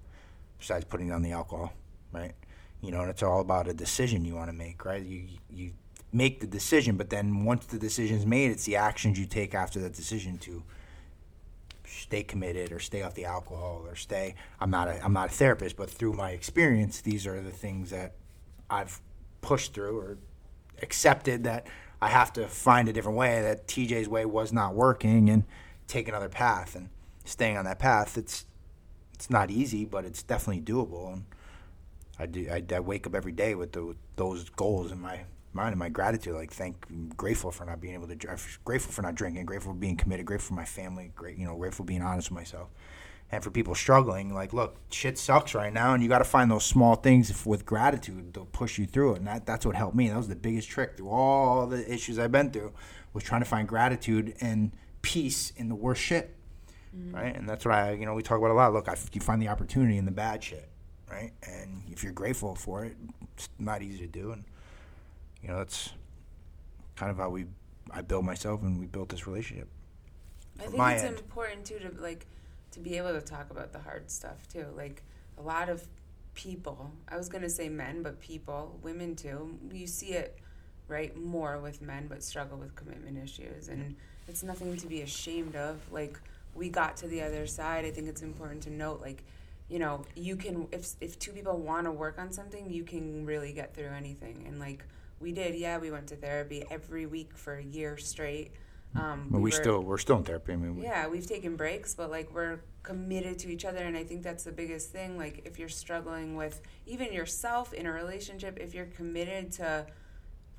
besides 0.60 0.84
putting 0.84 1.08
down 1.08 1.22
the 1.22 1.32
alcohol. 1.32 1.72
Right? 2.12 2.34
You 2.80 2.92
know, 2.92 3.00
and 3.00 3.10
it's 3.10 3.24
all 3.24 3.40
about 3.40 3.66
a 3.66 3.74
decision 3.74 4.24
you 4.24 4.36
want 4.36 4.50
to 4.50 4.56
make. 4.56 4.84
Right? 4.84 5.02
You 5.02 5.24
you 5.52 5.72
make 6.12 6.38
the 6.38 6.46
decision, 6.46 6.96
but 6.96 7.10
then 7.10 7.44
once 7.44 7.66
the 7.66 7.78
decision's 7.78 8.24
made, 8.24 8.52
it's 8.52 8.66
the 8.66 8.76
actions 8.76 9.18
you 9.18 9.26
take 9.26 9.52
after 9.52 9.80
that 9.80 9.94
decision 9.94 10.38
to 10.38 10.62
stay 11.84 12.22
committed 12.22 12.70
or 12.70 12.78
stay 12.78 13.02
off 13.02 13.14
the 13.14 13.24
alcohol 13.24 13.82
or 13.84 13.96
stay. 13.96 14.36
I'm 14.60 14.70
not 14.70 14.86
a 14.86 15.04
I'm 15.04 15.12
not 15.12 15.30
a 15.30 15.32
therapist, 15.32 15.76
but 15.76 15.90
through 15.90 16.12
my 16.12 16.30
experience, 16.30 17.00
these 17.00 17.26
are 17.26 17.40
the 17.40 17.50
things 17.50 17.90
that 17.90 18.14
I've 18.70 19.00
pushed 19.40 19.74
through 19.74 19.98
or 19.98 20.18
accepted 20.82 21.44
that 21.44 21.66
I 22.00 22.08
have 22.08 22.32
to 22.34 22.46
find 22.46 22.88
a 22.88 22.92
different 22.92 23.18
way. 23.18 23.42
That 23.42 23.66
TJ's 23.66 24.08
way 24.08 24.24
was 24.24 24.52
not 24.52 24.74
working, 24.74 25.28
and 25.28 25.44
take 25.86 26.08
another 26.08 26.28
path 26.28 26.74
and 26.74 26.88
staying 27.24 27.56
on 27.56 27.64
that 27.64 27.78
path. 27.78 28.16
It's 28.16 28.46
it's 29.14 29.28
not 29.28 29.50
easy, 29.50 29.84
but 29.84 30.06
it's 30.06 30.22
definitely 30.22 30.62
doable. 30.62 31.12
And 31.12 31.24
I 32.18 32.26
do. 32.26 32.48
I, 32.50 32.64
I 32.74 32.80
wake 32.80 33.06
up 33.06 33.14
every 33.14 33.32
day 33.32 33.54
with, 33.54 33.72
the, 33.72 33.84
with 33.84 33.96
those 34.16 34.48
goals 34.48 34.90
in 34.92 34.98
my 34.98 35.20
mind 35.52 35.72
and 35.72 35.78
my 35.78 35.90
gratitude. 35.90 36.34
Like, 36.34 36.52
thank, 36.52 36.86
grateful 37.18 37.50
for 37.50 37.66
not 37.66 37.82
being 37.82 37.94
able 37.94 38.08
to. 38.08 38.14
drive 38.14 38.58
Grateful 38.64 38.92
for 38.92 39.02
not 39.02 39.14
drinking. 39.14 39.44
Grateful 39.44 39.72
for 39.72 39.78
being 39.78 39.96
committed. 39.96 40.24
Grateful 40.24 40.48
for 40.48 40.54
my 40.54 40.64
family. 40.64 41.12
Great, 41.14 41.36
you 41.36 41.46
know, 41.46 41.54
grateful 41.54 41.84
for 41.84 41.88
being 41.88 42.02
honest 42.02 42.30
with 42.30 42.36
myself. 42.36 42.68
And 43.32 43.44
for 43.44 43.50
people 43.50 43.76
struggling, 43.76 44.34
like, 44.34 44.52
look, 44.52 44.76
shit 44.90 45.16
sucks 45.16 45.54
right 45.54 45.72
now, 45.72 45.94
and 45.94 46.02
you 46.02 46.08
got 46.08 46.18
to 46.18 46.24
find 46.24 46.50
those 46.50 46.64
small 46.64 46.96
things 46.96 47.46
with 47.46 47.64
gratitude 47.64 48.34
to 48.34 48.44
push 48.46 48.76
you 48.76 48.86
through 48.86 49.14
it. 49.14 49.18
And 49.18 49.26
that, 49.28 49.46
that's 49.46 49.64
what 49.64 49.76
helped 49.76 49.94
me. 49.94 50.08
That 50.08 50.16
was 50.16 50.26
the 50.26 50.34
biggest 50.34 50.68
trick 50.68 50.96
through 50.96 51.10
all 51.10 51.66
the 51.68 51.92
issues 51.92 52.18
I've 52.18 52.32
been 52.32 52.50
through, 52.50 52.72
was 53.12 53.22
trying 53.22 53.40
to 53.42 53.44
find 53.44 53.68
gratitude 53.68 54.34
and 54.40 54.72
peace 55.02 55.52
in 55.56 55.68
the 55.68 55.76
worst 55.76 56.02
shit, 56.02 56.34
mm-hmm. 56.96 57.14
right? 57.14 57.36
And 57.36 57.48
that's 57.48 57.64
what 57.64 57.72
I, 57.72 57.92
you 57.92 58.04
know, 58.04 58.14
we 58.14 58.22
talk 58.22 58.38
about 58.38 58.50
a 58.50 58.54
lot. 58.54 58.72
Look, 58.72 58.88
I, 58.88 58.96
you 59.12 59.20
find 59.20 59.40
the 59.40 59.48
opportunity 59.48 59.96
in 59.96 60.06
the 60.06 60.10
bad 60.10 60.42
shit, 60.42 60.68
right? 61.08 61.32
And 61.44 61.82
if 61.88 62.02
you're 62.02 62.12
grateful 62.12 62.56
for 62.56 62.84
it, 62.84 62.96
it's 63.36 63.48
not 63.60 63.80
easy 63.80 63.98
to 63.98 64.08
do. 64.08 64.32
And 64.32 64.44
you 65.40 65.48
know, 65.48 65.58
that's 65.58 65.90
kind 66.96 67.10
of 67.10 67.18
how 67.18 67.30
we, 67.30 67.46
I 67.92 68.02
built 68.02 68.24
myself, 68.24 68.62
and 68.62 68.78
we 68.78 68.86
built 68.86 69.08
this 69.08 69.26
relationship. 69.26 69.68
I 70.58 70.64
think 70.64 70.82
it's 70.82 71.20
important 71.20 71.64
too 71.64 71.78
to 71.78 72.02
like 72.02 72.26
to 72.72 72.80
be 72.80 72.96
able 72.96 73.12
to 73.12 73.20
talk 73.20 73.50
about 73.50 73.72
the 73.72 73.78
hard 73.78 74.10
stuff 74.10 74.48
too. 74.52 74.66
Like 74.76 75.02
a 75.38 75.42
lot 75.42 75.68
of 75.68 75.86
people, 76.34 76.90
I 77.08 77.16
was 77.16 77.28
gonna 77.28 77.50
say 77.50 77.68
men, 77.68 78.02
but 78.02 78.20
people, 78.20 78.78
women 78.82 79.16
too. 79.16 79.58
You 79.72 79.86
see 79.86 80.12
it 80.12 80.38
right 80.88 81.16
more 81.16 81.58
with 81.58 81.82
men, 81.82 82.06
but 82.08 82.22
struggle 82.22 82.58
with 82.58 82.74
commitment 82.74 83.18
issues, 83.22 83.68
and 83.68 83.96
it's 84.28 84.42
nothing 84.42 84.76
to 84.76 84.86
be 84.86 85.02
ashamed 85.02 85.56
of. 85.56 85.78
Like 85.90 86.18
we 86.54 86.68
got 86.68 86.96
to 86.98 87.08
the 87.08 87.22
other 87.22 87.46
side. 87.46 87.84
I 87.84 87.90
think 87.90 88.08
it's 88.08 88.22
important 88.22 88.62
to 88.64 88.70
note 88.70 89.00
like 89.00 89.22
you 89.70 89.78
know 89.78 90.02
you 90.16 90.36
can 90.36 90.66
if 90.72 90.94
if 91.00 91.18
two 91.18 91.30
people 91.32 91.56
want 91.56 91.86
to 91.86 91.92
work 91.92 92.18
on 92.18 92.32
something 92.32 92.70
you 92.70 92.82
can 92.82 93.24
really 93.24 93.52
get 93.52 93.74
through 93.74 93.90
anything 93.90 94.44
and 94.46 94.58
like 94.58 94.84
we 95.20 95.32
did 95.32 95.54
yeah 95.54 95.78
we 95.78 95.90
went 95.90 96.08
to 96.08 96.16
therapy 96.16 96.64
every 96.70 97.06
week 97.06 97.30
for 97.34 97.54
a 97.54 97.62
year 97.62 97.96
straight 97.96 98.50
um, 98.94 99.28
but 99.30 99.38
we, 99.38 99.44
we 99.44 99.50
were, 99.50 99.56
still 99.56 99.80
we're 99.80 99.98
still 99.98 100.16
in 100.16 100.24
therapy. 100.24 100.52
I 100.52 100.56
mean, 100.56 100.76
we, 100.76 100.82
yeah, 100.82 101.06
we've 101.06 101.26
taken 101.26 101.56
breaks, 101.56 101.94
but 101.94 102.10
like 102.10 102.32
we're 102.34 102.60
committed 102.82 103.38
to 103.40 103.48
each 103.48 103.64
other, 103.64 103.78
and 103.78 103.96
I 103.96 104.04
think 104.04 104.22
that's 104.22 104.44
the 104.44 104.52
biggest 104.52 104.90
thing. 104.90 105.16
Like 105.16 105.42
if 105.44 105.58
you're 105.58 105.68
struggling 105.68 106.34
with 106.34 106.60
even 106.86 107.12
yourself 107.12 107.72
in 107.72 107.86
a 107.86 107.92
relationship, 107.92 108.58
if 108.58 108.74
you're 108.74 108.86
committed 108.86 109.52
to 109.52 109.86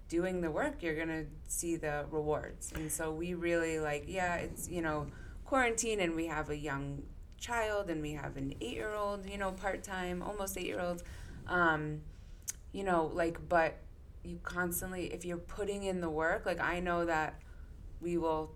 doing 0.08 0.42
the 0.42 0.50
work, 0.50 0.82
you're 0.82 0.96
gonna 0.96 1.26
see 1.48 1.76
the 1.76 2.06
rewards. 2.10 2.72
And 2.74 2.92
so 2.92 3.12
we 3.12 3.34
really 3.34 3.80
like, 3.80 4.06
yeah, 4.08 4.36
it's 4.36 4.70
you 4.70 4.82
know 4.82 5.08
quarantine, 5.44 6.00
and 6.00 6.16
we 6.16 6.28
have 6.28 6.50
a 6.50 6.58
young 6.58 7.04
child, 7.38 7.90
and 7.90 8.02
we 8.02 8.14
have 8.14 8.38
an 8.38 8.54
eight 8.62 8.76
year 8.76 8.94
old, 8.94 9.30
you 9.30 9.38
know, 9.38 9.52
part 9.52 9.84
time, 9.84 10.22
almost 10.22 10.58
eight 10.58 10.68
year 10.68 10.80
old. 10.80 11.04
Um, 11.48 12.02
you 12.72 12.86
know, 12.86 13.12
like, 13.14 13.50
but 13.50 13.78
you 14.24 14.40
constantly, 14.44 15.12
if 15.12 15.26
you're 15.26 15.36
putting 15.36 15.84
in 15.84 16.00
the 16.00 16.10
work, 16.10 16.46
like 16.46 16.62
I 16.62 16.80
know 16.80 17.06
that 17.06 17.42
we 18.02 18.18
will 18.18 18.52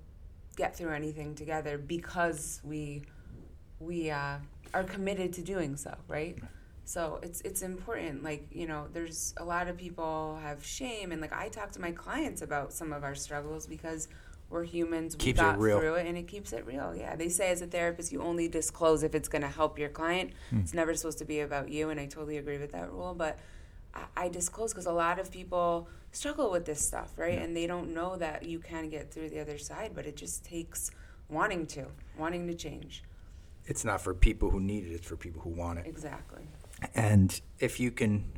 get 0.56 0.76
through 0.76 0.94
anything 0.94 1.36
together 1.36 1.78
because 1.78 2.62
we 2.64 3.04
we 3.80 4.10
uh, 4.10 4.38
are 4.74 4.84
committed 4.84 5.34
to 5.34 5.42
doing 5.42 5.76
so, 5.76 5.94
right? 6.08 6.38
So 6.86 7.20
it's 7.24 7.42
it's 7.42 7.62
important. 7.62 8.24
Like 8.24 8.48
you 8.52 8.68
know, 8.68 8.88
there's 8.94 9.34
a 9.38 9.44
lot 9.44 9.68
of 9.68 9.78
people 9.78 10.40
have 10.42 10.64
shame, 10.66 11.12
and 11.12 11.20
like 11.22 11.34
I 11.34 11.50
talk 11.50 11.72
to 11.74 11.82
my 11.82 11.92
clients 11.92 12.42
about 12.42 12.74
some 12.74 12.94
of 12.94 13.04
our 13.04 13.16
struggles 13.16 13.66
because 13.66 14.08
we're 14.50 14.64
humans. 14.64 15.18
We 15.18 15.34
got 15.34 15.56
through 15.56 15.96
it, 15.96 16.06
and 16.06 16.18
it 16.18 16.28
keeps 16.28 16.54
it 16.54 16.66
real. 16.66 16.96
Yeah, 16.96 17.16
they 17.16 17.30
say 17.30 17.50
as 17.50 17.62
a 17.62 17.68
therapist, 17.68 18.12
you 18.12 18.22
only 18.22 18.48
disclose 18.48 19.02
if 19.02 19.16
it's 19.16 19.28
going 19.28 19.42
to 19.42 19.48
help 19.48 19.80
your 19.80 19.90
client. 19.90 20.32
Mm. 20.54 20.62
It's 20.62 20.74
never 20.74 20.94
supposed 20.94 21.18
to 21.20 21.26
be 21.26 21.40
about 21.40 21.70
you, 21.70 21.90
and 21.90 22.00
I 22.00 22.06
totally 22.06 22.38
agree 22.38 22.60
with 22.60 22.72
that 22.74 22.92
rule. 22.92 23.16
But 23.16 23.40
I, 24.16 24.28
disclose 24.28 24.74
because 24.74 24.86
a 24.86 24.92
lot 24.92 25.20
of 25.20 25.32
people 25.32 25.88
struggle 26.12 26.52
with 26.52 26.66
this 26.66 26.86
stuff, 26.86 27.14
right? 27.18 27.34
Yeah. 27.34 27.42
And 27.42 27.56
they 27.56 27.68
don't 27.68 27.94
know 27.94 28.18
that 28.18 28.44
you 28.44 28.60
can 28.60 28.90
get 28.90 29.12
through 29.12 29.30
the 29.30 29.40
other 29.40 29.58
side, 29.58 29.92
but 29.94 30.06
it 30.06 30.18
just 30.18 30.44
takes 30.44 30.92
wanting 31.30 31.66
to, 31.68 31.86
wanting 32.18 32.48
to 32.48 32.54
change. 32.54 33.04
It's 33.66 33.86
not 33.86 34.02
for 34.02 34.14
people 34.14 34.50
who 34.50 34.60
need 34.60 34.86
it, 34.86 34.92
it's 34.92 35.08
for 35.08 35.16
people 35.16 35.42
who 35.42 35.50
want 35.50 35.80
it. 35.80 35.88
Exactly. 35.88 36.48
And 36.94 37.40
if 37.60 37.80
you 37.80 37.92
can 37.92 38.34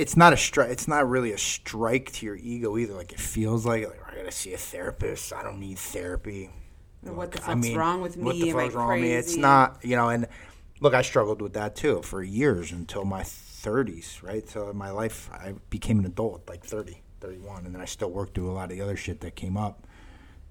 it's 0.00 0.16
not 0.16 0.32
a 0.32 0.36
strike. 0.36 0.70
It's 0.70 0.88
not 0.88 1.08
really 1.08 1.32
a 1.32 1.38
strike 1.38 2.10
to 2.12 2.26
your 2.26 2.36
ego 2.36 2.78
either. 2.78 2.94
Like 2.94 3.12
it 3.12 3.20
feels 3.20 3.66
like, 3.66 3.86
like 3.86 4.00
I 4.10 4.16
gotta 4.16 4.32
see 4.32 4.54
a 4.54 4.58
therapist. 4.58 5.30
I 5.34 5.42
don't 5.42 5.60
need 5.60 5.78
therapy. 5.78 6.48
Look, 7.02 7.16
what 7.16 7.32
the 7.32 7.38
fuck's 7.38 7.50
I 7.50 7.54
mean, 7.54 7.76
wrong 7.76 8.00
with 8.00 8.16
me? 8.16 8.24
What 8.24 8.36
the 8.36 8.50
fuck's 8.50 8.74
wrong 8.74 8.88
with 8.88 9.02
me? 9.02 9.12
It's 9.12 9.36
not, 9.36 9.78
you 9.82 9.96
know. 9.96 10.08
And 10.08 10.26
look, 10.80 10.94
I 10.94 11.02
struggled 11.02 11.42
with 11.42 11.52
that 11.52 11.76
too 11.76 12.00
for 12.00 12.22
years 12.22 12.72
until 12.72 13.04
my 13.04 13.24
30s, 13.62 14.22
right? 14.22 14.48
So 14.48 14.70
in 14.70 14.76
my 14.76 14.90
life, 14.90 15.30
I 15.32 15.54
became 15.68 15.98
an 15.98 16.06
adult 16.06 16.48
like 16.48 16.64
30, 16.64 17.02
31, 17.20 17.66
and 17.66 17.74
then 17.74 17.82
I 17.82 17.84
still 17.84 18.10
worked 18.10 18.34
through 18.34 18.50
a 18.50 18.52
lot 18.52 18.64
of 18.64 18.70
the 18.70 18.82
other 18.82 18.96
shit 18.96 19.20
that 19.20 19.36
came 19.36 19.56
up 19.56 19.86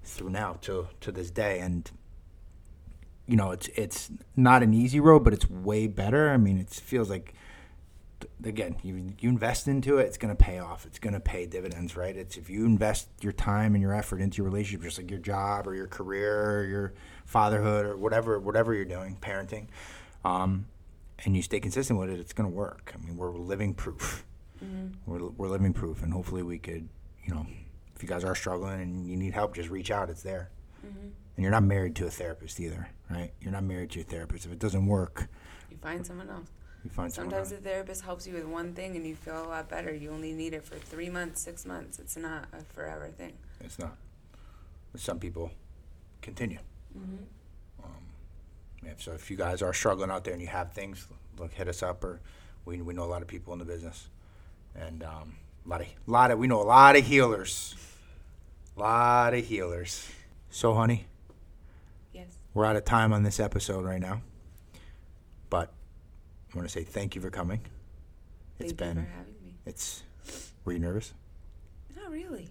through 0.02 0.30
now 0.30 0.54
to 0.62 0.88
to 1.00 1.12
this 1.12 1.30
day. 1.30 1.60
And 1.60 1.90
you 3.26 3.36
know, 3.36 3.50
it's 3.50 3.68
it's 3.74 4.10
not 4.36 4.62
an 4.62 4.74
easy 4.74 5.00
road, 5.00 5.24
but 5.24 5.32
it's 5.32 5.48
way 5.48 5.86
better. 5.86 6.30
I 6.30 6.36
mean, 6.36 6.58
it 6.58 6.70
feels 6.70 7.10
like 7.10 7.34
again, 8.44 8.76
you 8.82 9.14
you 9.20 9.28
invest 9.28 9.68
into 9.68 9.98
it, 9.98 10.06
it's 10.06 10.18
going 10.18 10.34
to 10.34 10.42
pay 10.42 10.58
off. 10.58 10.86
It's 10.86 10.98
going 10.98 11.14
to 11.14 11.20
pay 11.20 11.46
dividends, 11.46 11.96
right? 11.96 12.16
It's 12.16 12.36
if 12.36 12.50
you 12.50 12.64
invest 12.64 13.08
your 13.20 13.32
time 13.32 13.74
and 13.74 13.82
your 13.82 13.94
effort 13.94 14.20
into 14.20 14.38
your 14.38 14.46
relationship, 14.46 14.82
just 14.82 14.98
like 14.98 15.10
your 15.10 15.20
job 15.20 15.66
or 15.66 15.74
your 15.74 15.86
career 15.86 16.58
or 16.58 16.64
your 16.64 16.92
fatherhood 17.24 17.86
or 17.86 17.96
whatever 17.96 18.38
whatever 18.38 18.74
you're 18.74 18.84
doing, 18.84 19.16
parenting. 19.20 19.66
Um, 20.24 20.66
and 21.24 21.36
you 21.36 21.42
stay 21.42 21.60
consistent 21.60 21.98
with 21.98 22.10
it, 22.10 22.20
it's 22.20 22.32
going 22.32 22.48
to 22.48 22.54
work. 22.54 22.94
I 22.94 23.04
mean, 23.04 23.16
we're 23.16 23.32
living 23.32 23.74
proof. 23.74 24.24
Mm-hmm. 24.64 25.10
We're, 25.10 25.28
we're 25.30 25.48
living 25.48 25.72
proof, 25.72 26.02
and 26.02 26.12
hopefully 26.12 26.42
we 26.42 26.58
could, 26.58 26.88
you 27.24 27.34
know, 27.34 27.46
if 27.94 28.02
you 28.02 28.08
guys 28.08 28.24
are 28.24 28.34
struggling 28.34 28.80
and 28.80 29.06
you 29.06 29.16
need 29.16 29.32
help, 29.32 29.54
just 29.54 29.68
reach 29.68 29.90
out. 29.90 30.10
It's 30.10 30.22
there. 30.22 30.50
Mm-hmm. 30.86 31.08
And 31.36 31.42
you're 31.42 31.50
not 31.50 31.64
married 31.64 31.96
to 31.96 32.06
a 32.06 32.10
therapist 32.10 32.60
either, 32.60 32.88
right? 33.10 33.32
You're 33.40 33.52
not 33.52 33.64
married 33.64 33.90
to 33.92 34.00
a 34.00 34.04
therapist. 34.04 34.46
If 34.46 34.52
it 34.52 34.58
doesn't 34.58 34.86
work, 34.86 35.28
you 35.70 35.76
find 35.76 36.06
someone 36.06 36.28
else. 36.28 36.48
You 36.84 36.90
find 36.90 37.12
Sometimes 37.12 37.52
a 37.52 37.56
therapist 37.56 38.02
helps 38.02 38.26
you 38.26 38.34
with 38.34 38.46
one 38.46 38.72
thing 38.72 38.96
and 38.96 39.06
you 39.06 39.14
feel 39.14 39.44
a 39.44 39.48
lot 39.48 39.68
better. 39.68 39.94
You 39.94 40.10
only 40.10 40.32
need 40.32 40.54
it 40.54 40.64
for 40.64 40.76
three 40.76 41.10
months, 41.10 41.42
six 41.42 41.66
months. 41.66 41.98
It's 41.98 42.16
not 42.16 42.48
a 42.52 42.62
forever 42.72 43.08
thing. 43.08 43.34
It's 43.60 43.78
not. 43.78 43.96
But 44.92 45.00
some 45.00 45.18
people 45.18 45.50
continue. 46.22 46.58
Mm-hmm. 46.96 47.24
Yeah, 48.84 48.92
so 48.98 49.12
if 49.12 49.30
you 49.30 49.36
guys 49.36 49.62
are 49.62 49.72
struggling 49.74 50.10
out 50.10 50.24
there 50.24 50.32
and 50.32 50.40
you 50.40 50.48
have 50.48 50.72
things, 50.72 51.06
look, 51.38 51.52
hit 51.52 51.68
us 51.68 51.82
up, 51.82 52.02
or 52.02 52.20
we, 52.64 52.80
we 52.80 52.94
know 52.94 53.04
a 53.04 53.06
lot 53.06 53.22
of 53.22 53.28
people 53.28 53.52
in 53.52 53.58
the 53.58 53.64
business, 53.64 54.08
and 54.74 55.02
um, 55.02 55.34
a 55.66 55.68
lot 55.68 55.80
of 55.82 55.86
lot 56.06 56.30
of 56.30 56.38
we 56.38 56.46
know 56.46 56.60
a 56.60 56.64
lot 56.64 56.96
of 56.96 57.04
healers, 57.04 57.74
a 58.76 58.80
lot 58.80 59.34
of 59.34 59.44
healers. 59.44 60.08
So, 60.50 60.74
honey, 60.74 61.06
yes, 62.12 62.28
we're 62.54 62.64
out 62.64 62.76
of 62.76 62.84
time 62.84 63.12
on 63.12 63.22
this 63.22 63.38
episode 63.38 63.84
right 63.84 64.00
now, 64.00 64.22
but 65.50 65.72
I 66.52 66.56
want 66.56 66.68
to 66.68 66.72
say 66.72 66.82
thank 66.82 67.14
you 67.14 67.20
for 67.20 67.30
coming. 67.30 67.60
It's 68.58 68.72
thank 68.72 68.78
been, 68.78 68.96
you 68.96 69.02
for 69.02 69.08
having 69.10 69.34
me. 69.44 69.54
It's. 69.66 70.02
Were 70.64 70.72
you 70.72 70.78
nervous? 70.78 71.14
Not 71.96 72.10
really. 72.10 72.48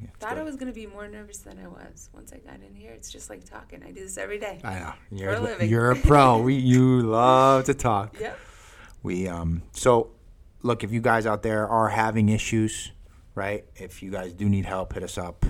Yeah, 0.00 0.08
Thought 0.18 0.30
good. 0.30 0.38
I 0.38 0.42
was 0.42 0.56
going 0.56 0.68
to 0.68 0.72
be 0.72 0.86
more 0.86 1.08
nervous 1.08 1.38
than 1.38 1.58
I 1.58 1.68
was 1.68 2.10
once 2.12 2.32
I 2.32 2.38
got 2.38 2.56
in 2.66 2.74
here. 2.74 2.92
It's 2.92 3.10
just 3.10 3.30
like 3.30 3.44
talking. 3.44 3.82
I 3.82 3.90
do 3.90 4.00
this 4.00 4.18
every 4.18 4.38
day. 4.38 4.60
I 4.64 4.78
know. 4.78 4.92
You're, 5.10 5.34
a, 5.34 5.40
living. 5.40 5.70
you're 5.70 5.90
a 5.92 5.96
pro. 5.96 6.38
we, 6.42 6.54
you 6.54 7.02
love 7.02 7.64
to 7.64 7.74
talk. 7.74 8.18
Yep. 8.18 8.38
We 9.02 9.28
um 9.28 9.62
so 9.72 10.10
look 10.62 10.82
if 10.82 10.90
you 10.90 11.00
guys 11.00 11.26
out 11.26 11.42
there 11.42 11.68
are 11.68 11.90
having 11.90 12.28
issues, 12.28 12.90
right? 13.34 13.64
If 13.76 14.02
you 14.02 14.10
guys 14.10 14.32
do 14.32 14.48
need 14.48 14.64
help, 14.66 14.94
hit 14.94 15.04
us 15.04 15.16
up. 15.16 15.46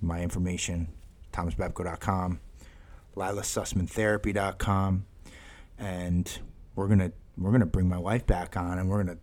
My 0.00 0.22
information, 0.22 0.88
thomasbepko.com, 1.32 2.40
lilaSussmantherapy.com, 3.16 5.06
and 5.78 6.38
we're 6.74 6.88
gonna 6.88 7.12
we're 7.36 7.52
gonna 7.52 7.66
bring 7.66 7.88
my 7.88 7.98
wife 7.98 8.26
back 8.26 8.56
on 8.56 8.78
and 8.78 8.88
we're 8.88 9.02
gonna 9.02 9.18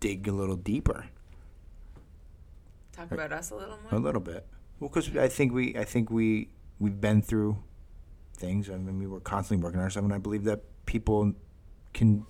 dig 0.00 0.28
a 0.28 0.32
little 0.32 0.56
deeper 0.56 1.06
Talk 2.98 3.12
about 3.12 3.32
us 3.32 3.50
a 3.50 3.54
little 3.54 3.78
more. 3.78 3.92
A 3.92 4.02
little 4.02 4.20
bit. 4.20 4.44
Well, 4.80 4.90
because 4.90 5.16
I 5.16 5.28
think 5.28 5.52
we, 5.52 5.76
I 5.76 5.84
think 5.84 6.10
we, 6.10 6.48
we've 6.80 7.00
been 7.00 7.22
through 7.22 7.62
things. 8.36 8.68
I 8.68 8.76
mean, 8.76 8.98
we 8.98 9.06
were 9.06 9.20
constantly 9.20 9.62
working 9.62 9.78
on 9.78 9.84
ourselves, 9.84 10.04
and 10.04 10.14
I 10.14 10.18
believe 10.18 10.44
that 10.44 10.62
people 10.84 11.32
can 11.94 12.26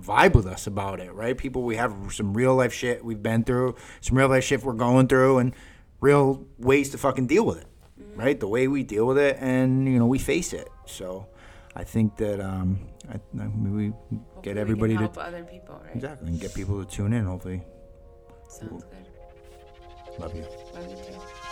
vibe 0.00 0.34
with 0.34 0.46
us 0.46 0.66
about 0.66 1.00
it, 1.00 1.12
right? 1.12 1.36
People, 1.36 1.62
we 1.62 1.76
have 1.76 1.94
some 2.10 2.34
real 2.34 2.54
life 2.54 2.72
shit 2.72 3.04
we've 3.04 3.22
been 3.22 3.44
through, 3.44 3.76
some 4.00 4.16
real 4.16 4.28
life 4.28 4.44
shit 4.44 4.62
we're 4.62 4.72
going 4.72 5.06
through, 5.06 5.38
and 5.38 5.54
real 6.00 6.46
ways 6.58 6.90
to 6.90 6.98
fucking 6.98 7.26
deal 7.26 7.44
with 7.44 7.58
it. 7.58 7.66
Mm-hmm. 8.00 8.20
right? 8.20 8.40
The 8.40 8.48
way 8.48 8.68
we 8.68 8.82
deal 8.82 9.06
with 9.06 9.18
it, 9.18 9.36
and 9.40 9.86
you 9.86 9.98
know, 9.98 10.06
we 10.06 10.18
face 10.18 10.52
it. 10.52 10.68
So, 10.86 11.26
I 11.74 11.84
think 11.84 12.16
that 12.16 12.40
um, 12.40 12.78
I, 13.08 13.14
I 13.14 13.48
maybe 13.54 13.70
we 13.70 13.86
Hopefully 13.88 14.20
get 14.42 14.54
we 14.56 14.60
everybody 14.60 14.94
can 14.94 15.02
to 15.02 15.12
help 15.12 15.18
other 15.18 15.44
people, 15.44 15.80
right? 15.82 15.94
exactly 15.94 16.28
and 16.28 16.40
get 16.40 16.54
people 16.54 16.82
to 16.82 16.90
tune 16.90 17.12
in. 17.12 17.24
Hopefully, 17.24 17.62
Sounds 18.48 18.84
good. 18.84 19.05
Love 20.18 20.34
you. 20.34 20.44
Love 20.74 20.88
you 20.88 20.96
too. 20.96 21.45